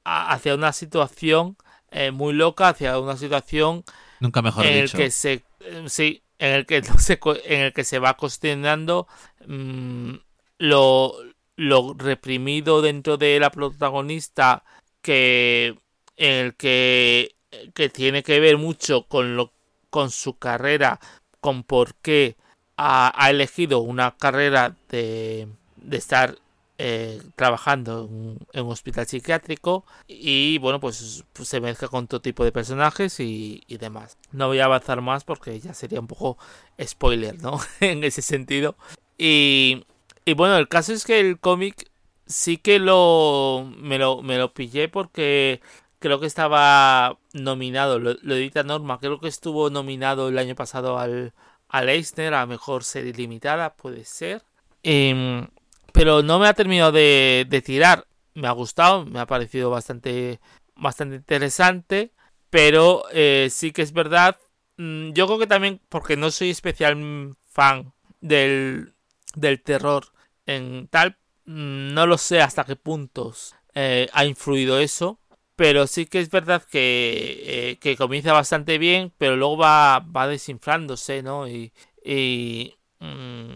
[0.03, 1.57] hacia una situación
[1.91, 3.83] eh, muy loca, hacia una situación
[4.19, 4.97] Nunca mejor en dicho.
[4.97, 5.43] el que se
[5.87, 9.07] sí, en el que se, en el que se va cuestionando
[9.47, 10.13] mm,
[10.59, 11.13] lo,
[11.55, 14.63] lo reprimido dentro de la protagonista
[15.01, 15.75] que
[16.17, 17.35] en el que,
[17.73, 19.53] que tiene que ver mucho con lo
[19.89, 20.99] con su carrera
[21.41, 22.35] con por qué
[22.77, 26.37] ha, elegido una carrera de, de estar
[26.81, 32.45] eh, trabajando en, un hospital psiquiátrico y bueno pues, pues, se mezcla con todo tipo
[32.45, 34.17] de personajes y, demás.
[34.31, 36.37] No voy a avanzar más porque ya sería un poco
[36.81, 38.77] spoiler no en ese sentido.
[39.17, 39.85] Y,
[40.23, 41.91] y bueno el caso es que el cómic
[42.27, 45.59] sí que lo me lo me lo pillé porque
[45.99, 51.33] creo que estaba nominado lo, edita Norma creo que estuvo nominado el año pasado al
[51.67, 54.43] al Eisner a mejor serie limitada puede ser
[54.83, 55.47] eh,
[55.91, 58.07] pero no me ha terminado de, tirar.
[58.33, 60.39] Me ha gustado, me ha parecido bastante,
[60.75, 62.13] bastante interesante.
[62.49, 64.37] Pero eh, sí que es verdad.
[64.77, 68.93] Mm, yo creo que también porque no soy especial fan del,
[69.35, 70.05] del terror
[70.45, 71.17] en tal.
[71.45, 75.18] Mm, no lo sé hasta qué puntos eh, ha influido eso.
[75.59, 80.25] Pero sí que es verdad que, eh, que comienza bastante bien, pero luego va, va
[80.25, 81.49] desinflándose, ¿no?
[81.49, 83.55] Y, y mm,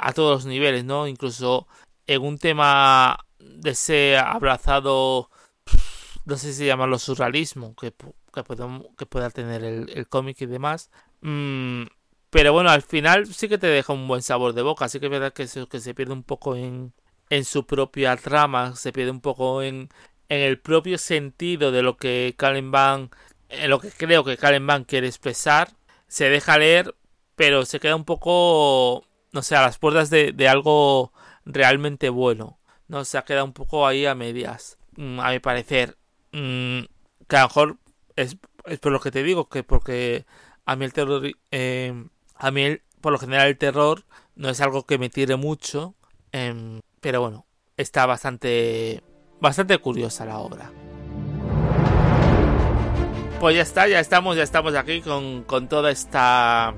[0.00, 1.08] a todos los niveles, ¿no?
[1.08, 1.66] Incluso
[2.06, 5.28] en un tema de ese abrazado,
[6.24, 7.92] no sé si llamarlo surrealismo, que,
[8.32, 8.44] que,
[8.96, 10.88] que pueda tener el, cómic y demás.
[11.20, 11.86] Mm,
[12.30, 14.84] pero bueno, al final sí que te deja un buen sabor de boca.
[14.84, 16.92] Así que es verdad que se, que se pierde un poco en,
[17.28, 19.88] en su propia trama, se pierde un poco en,
[20.30, 23.10] en el propio sentido de lo que Kalen Van,
[23.50, 25.72] en lo que creo que Kalen Van quiere expresar.
[26.06, 26.94] Se deja leer,
[27.34, 31.12] pero se queda un poco, no sé, a las puertas de, algo
[31.44, 32.58] realmente bueno.
[32.88, 35.98] No se ha quedado un poco ahí a medias, mm, a mi parecer.
[36.32, 36.82] Mm,
[37.28, 37.78] que a lo mejor
[38.16, 38.36] es,
[38.80, 40.26] por lo que te digo, que porque
[40.64, 42.04] a mí el terror, eh,
[42.36, 44.04] a mí por lo general el terror
[44.36, 45.94] no es algo que me tire mucho,
[46.32, 49.02] em, pero bueno, está bastante,
[49.40, 50.70] bastante curiosa la obra.
[53.40, 56.74] Pues ya está, ya estamos, ya estamos aquí con, con toda esta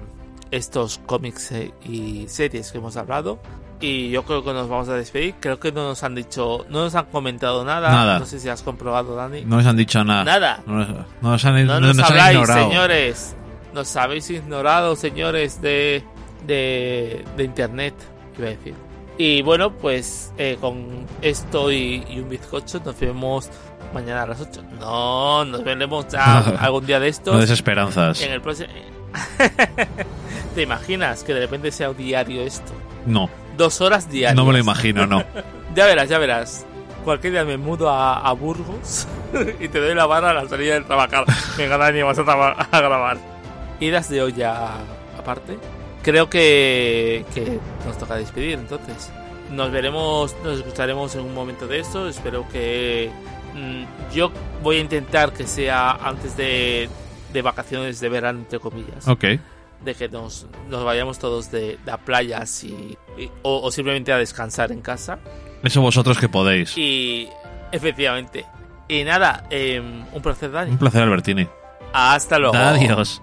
[0.53, 3.41] estos cómics eh, y series que hemos hablado.
[3.81, 5.35] Y yo creo que nos vamos a despedir.
[5.41, 8.21] Creo que no nos han dicho, no nos han comentado nada.
[8.21, 9.45] No sé si has comprobado, Dani.
[9.45, 10.23] No nos han dicho nada.
[10.23, 10.63] Nada.
[10.67, 10.77] No
[11.21, 13.35] nos, han, no nos, habláis, señores.
[13.75, 16.05] Nos habéis ignorado, señores de,
[16.47, 17.95] de, de internet,
[18.39, 18.75] iba a decir.
[19.19, 23.51] Y bueno, pues eh, con esto y, un bizcocho nos vemos
[23.93, 24.63] mañana a las 8.
[24.81, 26.07] No, nos veremos
[26.59, 27.35] algún día de estos.
[27.35, 28.23] No desesperanzas.
[28.23, 28.69] En el próximo.
[30.55, 32.73] ¿Te imaginas que de repente sea un diario esto?
[33.07, 34.35] No dos horas diarias.
[34.35, 35.25] No me lo imagino, no.
[35.75, 36.67] ya verás, ya verás.
[37.05, 39.09] Cualquier día me mudo a, Burgos
[39.61, 41.25] y te doy la barra a la salida del trabajar.
[41.57, 43.19] Venga, Dani, vas a, a grabar.
[43.81, 44.69] Idas de olla
[45.19, 45.59] aparte.
[46.03, 49.11] Creo que, que nos toca despedir, entonces.
[49.51, 52.09] Nos veremos, nos escucharemos en un momento de esto.
[52.09, 53.11] Espero que.
[53.55, 54.33] Mm, yo
[54.63, 56.89] voy a intentar que sea antes de,
[57.33, 59.07] de vacaciones de verano, entre comillas.
[59.07, 59.25] Ok
[59.85, 62.97] de que nos, nos vayamos todos de, a playas y,
[63.43, 65.19] o, simplemente a descansar en casa.
[65.63, 66.77] Eso vosotros que podéis.
[66.77, 67.29] Y
[67.71, 68.47] efectivamente.
[68.89, 70.71] Y nada, em, un placer, Dani.
[70.73, 71.47] Un placer, Albertini.
[71.93, 72.57] Hasta luego.
[72.57, 73.23] Adiós.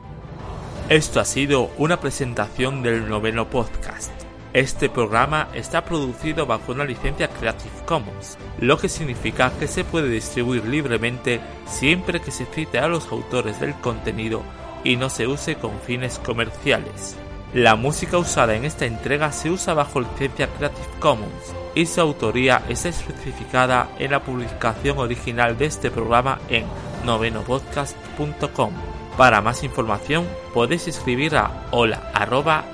[0.89, 4.11] Esto ha sido una presentación del noveno podcast.
[4.53, 10.09] Este programa está producido bajo una licencia Creative Commons, lo que significa que se puede
[10.09, 14.41] distribuir libremente siempre que se cite a los autores del contenido
[14.83, 17.15] y no se use con fines comerciales.
[17.53, 22.63] La música usada en esta entrega se usa bajo licencia Creative Commons y su autoría
[22.67, 26.65] está especificada en la publicación original de este programa en
[27.05, 28.98] novenopodcast.com.
[29.19, 32.09] Para más información podéis escribir a hola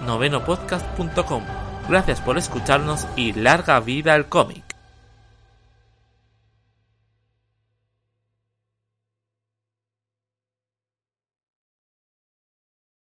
[0.06, 1.42] novenopodcast.com.
[1.90, 4.65] Gracias por escucharnos y larga vida al cómic.